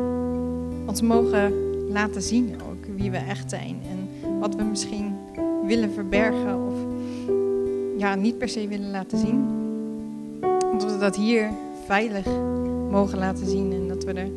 ons 0.87 1.01
mogen 1.01 1.53
laten 1.91 2.21
zien 2.21 2.55
ook 2.69 2.85
wie 2.97 3.11
we 3.11 3.17
echt 3.17 3.49
zijn. 3.49 3.79
En 3.89 4.29
wat 4.39 4.55
we 4.55 4.63
misschien 4.63 5.13
willen 5.67 5.91
verbergen 5.91 6.64
ja, 8.05 8.15
niet 8.15 8.37
per 8.37 8.49
se 8.49 8.67
willen 8.67 8.91
laten 8.91 9.17
zien. 9.17 9.45
Dat 10.71 10.91
we 10.91 10.97
dat 10.99 11.15
hier 11.15 11.49
veilig 11.85 12.25
mogen 12.89 13.17
laten 13.17 13.47
zien 13.47 13.73
en 13.73 13.87
dat 13.87 14.03
we 14.03 14.13
er 14.13 14.29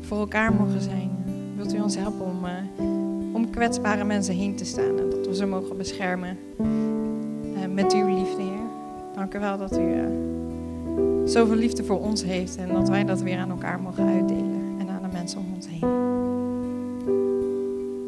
voor 0.00 0.18
elkaar 0.18 0.54
mogen 0.54 0.80
zijn. 0.80 1.10
Wilt 1.56 1.74
u 1.74 1.80
ons 1.80 1.96
helpen 1.96 2.26
om, 2.26 2.44
uh, 2.44 3.34
om 3.34 3.50
kwetsbare 3.50 4.04
mensen 4.04 4.34
heen 4.34 4.56
te 4.56 4.64
staan 4.64 4.98
en 4.98 5.10
dat 5.10 5.26
we 5.26 5.34
ze 5.34 5.46
mogen 5.46 5.76
beschermen 5.76 6.38
uh, 6.60 6.66
met 7.74 7.94
uw 7.94 8.16
liefde, 8.18 8.42
Heer. 8.42 8.66
Dank 9.14 9.34
u 9.34 9.38
wel 9.38 9.58
dat 9.58 9.78
u 9.78 9.82
uh, 9.82 10.04
zoveel 11.24 11.56
liefde 11.56 11.84
voor 11.84 12.00
ons 12.00 12.24
heeft 12.24 12.56
en 12.56 12.68
dat 12.68 12.88
wij 12.88 13.04
dat 13.04 13.20
weer 13.20 13.38
aan 13.38 13.50
elkaar 13.50 13.80
mogen 13.80 14.06
uitdelen 14.06 14.76
en 14.78 14.88
aan 14.88 15.02
de 15.02 15.08
mensen 15.12 15.38
om 15.38 15.46
ons 15.54 15.66
heen. 15.68 15.80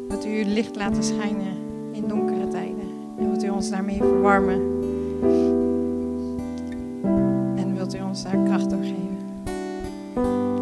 Dat 0.07 0.25
u 0.25 0.29
uw 0.29 0.53
licht 0.53 0.75
laten 0.75 1.03
schijnen 1.03 1.55
in 1.91 2.07
donkere 2.07 2.47
tijden 2.47 2.87
en 3.17 3.29
wilt 3.29 3.43
u 3.43 3.49
ons 3.49 3.69
daarmee 3.69 3.97
verwarmen. 3.97 4.76
En 7.55 7.75
wilt 7.75 7.95
u 7.95 8.01
ons 8.01 8.23
daar 8.23 8.43
kracht 8.45 8.69
door 8.69 8.83
geven. 8.83 9.17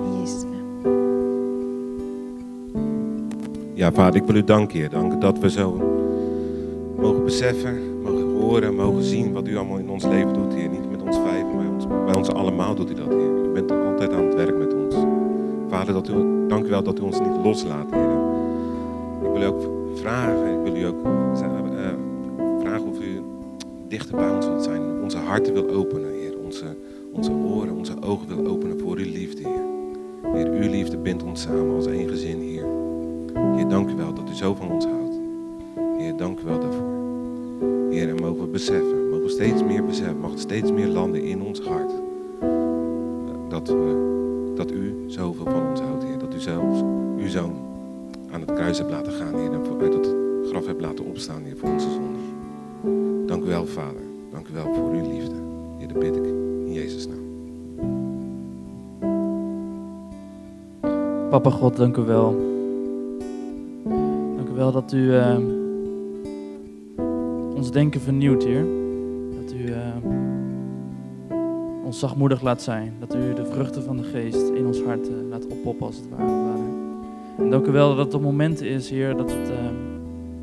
In 0.04 0.20
Jezus' 0.20 0.44
naam. 0.44 0.94
Ja, 3.74 3.92
vader, 3.92 4.22
ik 4.22 4.28
wil 4.28 4.36
u 4.36 4.44
danken, 4.44 4.78
Heer. 4.78 4.90
Dank 4.90 5.22
dat 5.22 5.40
we 5.40 5.50
zo 5.50 5.78
mogen 6.98 7.24
beseffen, 7.24 8.02
mogen 8.02 8.40
horen, 8.40 8.76
mogen 8.76 9.04
zien 9.04 9.34
wat 9.34 9.48
u 9.48 9.58
allemaal 9.58 9.78
in 9.78 9.90
ons 9.90 10.04
leven 10.04 10.34
doet, 10.34 10.54
Heer. 10.54 10.70
Niet 10.70 10.92
met 10.92 11.02
ons 11.02 11.18
vijf, 11.18 11.44
maar 11.44 12.06
bij 12.06 12.16
ons, 12.16 12.30
allemaal 12.30 12.76
doet 12.76 12.90
u 12.92 12.94
dat, 12.94 13.08
Heer. 13.08 13.46
U 13.46 13.50
bent 13.54 13.72
altijd 13.72 14.14
aan 14.14 14.26
het 14.26 14.36
werk 14.36 14.58
met 14.58 14.74
ons. 14.74 14.96
Vader, 15.70 15.94
dat 15.94 16.10
u, 16.10 16.48
dank 16.48 16.66
u 16.66 16.70
wel 16.70 16.84
dat 16.84 17.00
u 17.00 17.02
ons 17.02 17.20
niet 17.20 17.38
loslaat, 17.44 17.92
Heer. 17.92 18.10
Ik 19.22 19.32
wil 19.34 19.42
u 19.42 19.46
ook 19.46 19.70
vragen, 19.94 20.60
ik 20.60 20.72
wil 20.72 20.82
u 20.82 20.86
ook 20.86 21.04
dichter 23.96 24.16
bij 24.16 24.30
ons 24.30 24.46
wilt 24.46 24.64
zijn. 24.64 25.02
Onze 25.04 25.18
harten 25.18 25.54
wil 25.54 25.70
openen, 25.70 26.12
Heer. 26.12 26.38
Onze, 26.44 26.66
onze 27.12 27.32
oren, 27.32 27.76
onze 27.76 28.02
ogen 28.02 28.28
wil 28.28 28.48
openen 28.48 28.80
voor 28.80 28.98
uw 28.98 29.12
liefde, 29.12 29.42
Heer. 29.42 30.34
Heer, 30.34 30.48
uw 30.52 30.70
liefde 30.70 30.98
bindt 30.98 31.24
ons 31.24 31.42
samen 31.42 31.76
als 31.76 31.86
één 31.86 32.10
gezin, 32.10 32.40
Heer. 32.40 32.66
Heer, 33.56 33.68
dank 33.68 33.90
u 33.90 33.96
wel 33.96 34.14
dat 34.14 34.30
u 34.30 34.34
zo 34.34 34.56
van 34.56 34.72
ons 34.72 34.86
houdt. 34.86 35.20
Heer, 35.98 36.16
dank 36.18 36.40
u 36.40 36.44
wel 36.44 36.60
daarvoor. 36.60 36.94
Heer, 37.90 38.10
en 38.10 38.16
mogen 38.16 38.42
we 38.42 38.48
beseffen, 38.48 39.10
mogen 39.10 39.24
we 39.24 39.30
steeds 39.30 39.64
meer 39.64 39.86
beseffen, 39.86 40.20
mag 40.20 40.32
het 40.32 40.40
steeds 40.40 40.72
meer 40.72 40.88
landen 40.88 41.24
in 41.24 41.42
ons 41.42 41.60
hart. 41.60 41.92
Dat, 43.50 43.68
we, 43.68 44.52
dat 44.56 44.72
u 44.72 44.96
zoveel 45.08 45.46
van 45.46 45.70
ons 45.70 45.80
houdt, 45.80 46.04
Heer. 46.04 46.18
Dat 46.18 46.34
u 46.34 46.40
zelfs 46.40 46.82
uw 47.18 47.28
zoon 47.28 47.56
aan 48.32 48.42
het 48.42 48.54
kruis 48.54 48.78
hebt 48.78 48.92
laten 48.92 49.14
gaan, 49.14 49.36
Heer. 49.36 49.52
En 49.52 49.82
uit 49.82 49.94
het 49.94 50.16
graf 50.50 50.66
hebt 50.66 50.82
laten 50.82 51.06
opstaan, 51.06 51.44
Heer, 51.44 51.58
voor 51.58 51.70
onze 51.70 51.92
zonde. 51.92 52.15
Wel, 53.46 53.66
Vader. 53.66 54.02
Dank 54.32 54.48
u 54.48 54.54
wel 54.54 54.74
voor 54.74 54.90
uw 54.92 55.12
liefde. 55.12 55.36
Heer, 55.78 55.88
dat 55.88 56.00
bid 56.00 56.16
ik 56.16 56.24
in 56.66 56.74
Jezus' 56.74 57.08
naam. 57.08 57.24
Papa 61.30 61.50
God, 61.50 61.76
dank 61.76 61.98
u 61.98 62.02
wel. 62.02 62.36
Dank 64.36 64.50
u 64.50 64.54
wel 64.56 64.72
dat 64.72 64.94
u 64.94 64.98
uh, 64.98 65.38
ons 67.56 67.72
denken 67.72 68.02
vernieuwt, 68.02 68.44
Heer. 68.44 68.66
Dat 69.42 69.54
u 69.54 69.70
uh, 69.70 69.76
ons 71.86 72.00
zachtmoedig 72.00 72.42
laat 72.42 72.62
zijn. 72.62 72.94
Dat 73.00 73.16
u 73.16 73.34
de 73.34 73.46
vruchten 73.46 73.84
van 73.84 73.98
de 73.98 74.04
geest 74.04 74.50
in 74.50 74.66
ons 74.66 74.82
hart 74.82 75.10
uh, 75.10 75.16
laat 75.30 75.48
oppoppen, 75.48 75.86
als 75.86 75.96
het 75.96 76.10
ware, 76.10 76.30
Vader. 76.30 76.64
En 77.38 77.50
dank 77.50 77.66
u 77.66 77.72
wel 77.72 77.96
dat 77.96 78.06
het 78.06 78.14
op 78.14 78.22
momenten 78.22 78.68
is, 78.68 78.90
Heer, 78.90 79.18
dat 79.18 79.32
het, 79.32 79.48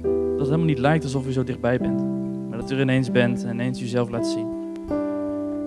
dat 0.03 0.13
het 0.39 0.47
helemaal 0.47 0.67
niet 0.67 0.79
lijkt 0.79 1.05
alsof 1.05 1.27
u 1.27 1.33
zo 1.33 1.45
dichtbij 1.45 1.79
bent. 1.79 2.22
Dat 2.63 2.71
u 2.71 2.75
er 2.75 2.81
ineens 2.81 3.11
bent 3.11 3.45
en 3.45 3.53
ineens 3.53 3.83
uzelf 3.83 4.11
laat 4.11 4.27
zien. 4.27 4.47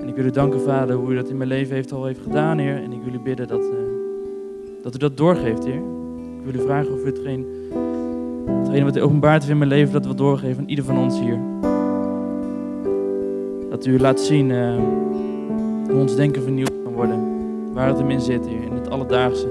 En 0.02 0.08
ik 0.08 0.16
wil 0.16 0.26
u 0.26 0.32
danken, 0.32 0.62
Vader, 0.62 0.96
hoe 0.96 1.12
u 1.12 1.16
dat 1.16 1.30
in 1.30 1.38
mijn 1.38 1.50
leven 1.50 1.76
heeft 1.76 1.92
al 1.92 2.06
heeft 2.06 2.20
gedaan, 2.20 2.58
Heer. 2.58 2.84
En 2.84 2.92
ik 2.92 3.04
wil 3.04 3.14
u 3.14 3.20
bidden 3.20 3.48
dat, 3.48 3.64
dat 4.84 4.96
u 4.96 4.98
dat 4.98 5.18
doorgeeft, 5.18 5.66
Heer. 5.66 5.82
Ik 6.40 6.52
wil 6.52 6.62
u 6.62 6.66
vragen 6.66 6.94
of 6.94 7.04
u 7.04 7.06
hetgeen, 7.06 7.46
hetgeen 8.46 8.84
wat 8.84 8.96
u 8.96 9.02
openbaart 9.02 9.42
heeft 9.42 9.52
in 9.52 9.58
mijn 9.58 9.70
leven, 9.70 9.94
dat 9.94 10.06
we 10.06 10.16
doorgeven 10.16 10.64
aan 10.64 10.70
ieder 10.70 10.86
van 10.86 10.98
ons 10.98 11.20
hier. 11.20 11.40
Dat 13.70 13.86
u 13.86 14.00
laat 14.00 14.20
zien 14.20 14.50
uh, 14.50 14.76
hoe 15.90 16.00
ons 16.00 16.16
denken 16.16 16.42
vernieuwd 16.42 16.84
kan 16.84 16.94
worden. 16.94 17.20
Waar 17.74 17.88
het 17.88 17.98
hem 17.98 18.10
in 18.10 18.22
zit, 18.22 18.48
Heer, 18.48 18.64
in 18.64 18.76
het 18.76 18.90
alledaagse. 18.90 19.48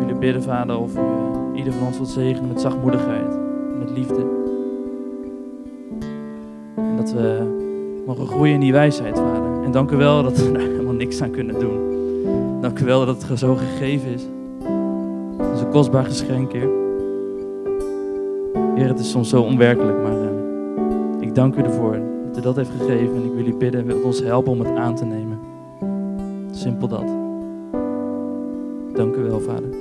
Ik 0.00 0.06
wil 0.06 0.16
u 0.16 0.18
bidden, 0.18 0.42
Vader, 0.42 0.78
of 0.78 0.96
u 0.96 1.00
uh, 1.00 1.06
ieder 1.54 1.72
van 1.72 1.86
ons 1.86 1.96
wilt 1.96 2.08
zegenen 2.08 2.48
met 2.48 2.60
zachtmoedigheid, 2.60 3.38
met 3.78 3.90
liefde. 3.90 4.45
Dat 6.96 7.12
we 7.12 7.40
mogen 8.06 8.26
groeien 8.26 8.54
in 8.54 8.60
die 8.60 8.72
wijsheid, 8.72 9.18
Vader. 9.18 9.62
En 9.64 9.70
dank 9.70 9.90
u 9.90 9.96
wel 9.96 10.22
dat 10.22 10.36
we 10.36 10.52
daar 10.52 10.62
helemaal 10.62 10.92
niks 10.92 11.22
aan 11.22 11.30
kunnen 11.30 11.58
doen. 11.58 11.94
Dank 12.60 12.78
u 12.78 12.84
wel 12.84 13.06
dat 13.06 13.22
het 13.22 13.38
zo 13.38 13.54
gegeven 13.54 14.08
is. 14.08 14.22
Dat 15.38 15.54
is 15.54 15.60
een 15.60 15.70
kostbaar 15.70 16.04
geschenk, 16.04 16.52
Heer. 16.52 16.68
Heer, 18.74 18.88
het 18.88 18.98
is 18.98 19.10
soms 19.10 19.28
zo 19.28 19.42
onwerkelijk, 19.42 20.02
maar 20.02 20.16
uh, 20.16 21.20
ik 21.20 21.34
dank 21.34 21.56
u 21.56 21.62
ervoor 21.62 21.98
dat 22.28 22.38
u 22.38 22.40
dat 22.40 22.56
heeft 22.56 22.70
gegeven. 22.78 23.14
En 23.14 23.24
ik 23.24 23.32
wil 23.34 23.46
u 23.46 23.54
bidden, 23.54 24.04
ons 24.04 24.20
helpen 24.20 24.52
om 24.52 24.60
het 24.60 24.76
aan 24.76 24.94
te 24.94 25.04
nemen. 25.04 25.38
Simpel 26.50 26.88
dat. 26.88 27.06
Dank 28.92 29.16
u 29.16 29.22
wel, 29.22 29.40
Vader. 29.40 29.75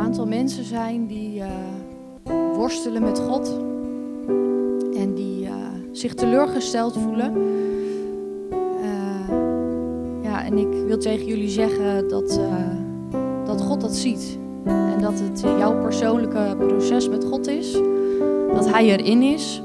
Aantal 0.00 0.26
mensen 0.26 0.64
zijn 0.64 1.06
die 1.06 1.40
uh, 1.40 1.46
worstelen 2.54 3.02
met 3.02 3.18
God 3.18 3.48
en 4.94 5.14
die 5.14 5.44
uh, 5.44 5.54
zich 5.92 6.14
teleurgesteld 6.14 6.96
voelen. 6.98 7.36
Uh, 8.82 9.28
ja, 10.22 10.44
en 10.44 10.58
ik 10.58 10.86
wil 10.86 10.98
tegen 10.98 11.26
jullie 11.26 11.48
zeggen 11.48 12.08
dat, 12.08 12.40
dat 13.44 13.62
God 13.62 13.80
dat 13.80 13.96
ziet. 13.96 14.38
En 14.64 15.00
dat 15.00 15.20
het 15.20 15.40
jouw 15.40 15.80
persoonlijke 15.80 16.56
proces 16.58 17.08
met 17.08 17.24
God 17.24 17.48
is. 17.48 17.72
Dat 18.52 18.70
Hij 18.70 18.84
erin 18.84 19.22
is. 19.22 19.62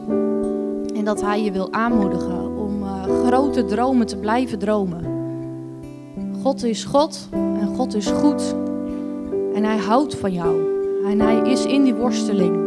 En 0.95 1.06
dat 1.06 1.21
Hij 1.21 1.43
je 1.43 1.52
wil 1.52 1.74
aanmoedigen 1.74 2.58
om 2.58 2.84
grote 3.26 3.65
dromen 3.65 4.06
te 4.06 4.17
blijven 4.17 4.60
dromen. 4.60 5.06
God 6.41 6.63
is 6.63 6.84
God 6.84 7.28
en 7.32 7.76
God 7.76 7.95
is 7.95 8.08
goed. 8.08 8.64
En 9.56 9.63
Hij 9.63 9.78
houdt 9.78 10.15
van 10.15 10.34
jou. 10.34 10.56
En 11.06 11.20
Hij 11.20 11.52
is 11.52 11.65
in 11.65 11.84
die 11.84 11.94
worsteling. 11.94 12.65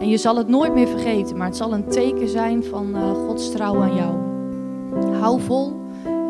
En 0.00 0.08
je 0.08 0.16
zal 0.16 0.36
het 0.36 0.48
nooit 0.48 0.74
meer 0.74 0.88
vergeten, 0.88 1.36
maar 1.36 1.46
het 1.46 1.56
zal 1.56 1.72
een 1.72 1.88
teken 1.88 2.28
zijn 2.28 2.64
van 2.64 2.86
uh, 2.94 3.10
Gods 3.26 3.50
trouw 3.50 3.82
aan 3.82 3.94
jou. 3.94 4.14
Hou 5.20 5.40
vol 5.40 5.72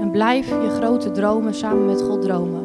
en 0.01 0.11
blijf 0.11 0.49
je 0.49 0.77
grote 0.81 1.11
dromen 1.11 1.55
samen 1.55 1.87
met 1.87 2.03
God 2.03 2.23
dromen. 2.23 2.65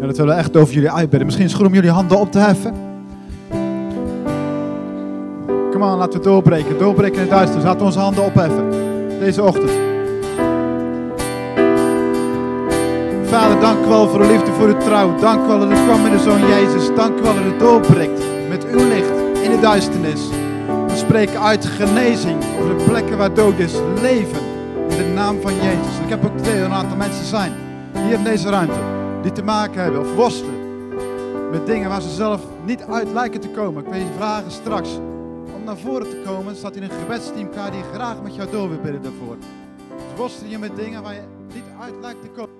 Ja, 0.00 0.06
dat 0.06 0.16
willen 0.16 0.34
we 0.34 0.40
echt 0.40 0.56
over 0.56 0.74
jullie 0.74 0.90
uitbidden. 0.90 1.24
Misschien 1.24 1.46
is 1.46 1.52
het 1.52 1.60
goed 1.60 1.70
om 1.70 1.74
jullie 1.74 1.90
handen 1.90 2.18
op 2.18 2.32
te 2.32 2.38
heffen. 2.38 2.74
Kom 5.70 5.82
aan, 5.82 5.98
laten 5.98 6.18
we 6.18 6.26
doorbreken. 6.26 6.78
Doorbreken 6.78 7.14
in 7.14 7.20
het 7.20 7.30
duister. 7.30 7.62
Laten 7.62 7.78
we 7.78 7.84
onze 7.84 7.98
handen 7.98 8.24
opheffen. 8.24 8.70
Deze 9.20 9.42
ochtend. 9.42 9.79
Dank 13.48 13.84
u 13.84 13.88
wel 13.88 14.08
voor 14.08 14.20
uw 14.20 14.30
liefde, 14.30 14.52
voor 14.52 14.66
uw 14.66 14.76
trouw. 14.76 15.18
Dank 15.18 15.44
u 15.44 15.46
wel 15.46 15.58
dat 15.58 15.70
u 15.70 15.74
kwam 15.74 16.02
met 16.02 16.12
de 16.12 16.18
Zoon 16.18 16.46
Jezus. 16.46 16.94
Dank 16.94 17.18
u 17.18 17.22
wel 17.22 17.34
dat 17.34 17.44
u 17.44 17.56
doorbrikt 17.58 18.20
met 18.48 18.66
uw 18.66 18.88
licht 18.88 19.10
in 19.42 19.50
de 19.50 19.58
duisternis. 19.60 20.28
We 20.86 20.96
spreken 20.96 21.40
uit 21.40 21.66
genezing 21.66 22.38
over 22.58 22.78
de 22.78 22.84
plekken 22.84 23.18
waar 23.18 23.34
dood 23.34 23.58
is. 23.58 23.72
Leven 24.00 24.42
in 24.88 24.96
de 24.96 25.12
naam 25.14 25.40
van 25.40 25.54
Jezus. 25.54 25.98
Ik 26.04 26.08
heb 26.08 26.24
ook 26.24 26.46
er 26.46 26.64
een 26.64 26.72
aantal 26.72 26.96
mensen 26.96 27.24
zijn 27.24 27.52
hier 28.04 28.12
in 28.12 28.24
deze 28.24 28.48
ruimte 28.48 28.80
die 29.22 29.32
te 29.32 29.42
maken 29.42 29.82
hebben 29.82 30.00
of 30.00 30.14
worstelen 30.14 30.58
met 31.50 31.66
dingen 31.66 31.88
waar 31.88 32.02
ze 32.02 32.08
zelf 32.08 32.40
niet 32.64 32.82
uit 32.82 33.12
lijken 33.12 33.40
te 33.40 33.48
komen. 33.48 33.84
Ik 33.84 33.92
wil 33.92 34.00
je 34.00 34.12
vragen 34.16 34.50
straks 34.50 34.96
om 35.54 35.64
naar 35.64 35.76
voren 35.76 36.10
te 36.10 36.22
komen. 36.24 36.56
Staat 36.56 36.74
hier 36.74 36.82
een 36.82 36.90
gebedsteam 36.90 37.50
klaar 37.50 37.70
die 37.70 37.82
graag 37.92 38.22
met 38.22 38.34
jou 38.34 38.50
door 38.50 38.68
wil 38.68 38.80
bidden 38.80 39.02
daarvoor. 39.02 39.36
Dus 40.16 40.40
je 40.48 40.58
met 40.58 40.76
dingen 40.76 41.02
waar 41.02 41.14
je 41.14 41.22
niet 41.54 41.64
uit 41.80 41.94
lijkt 42.00 42.22
te 42.22 42.28
komen. 42.28 42.59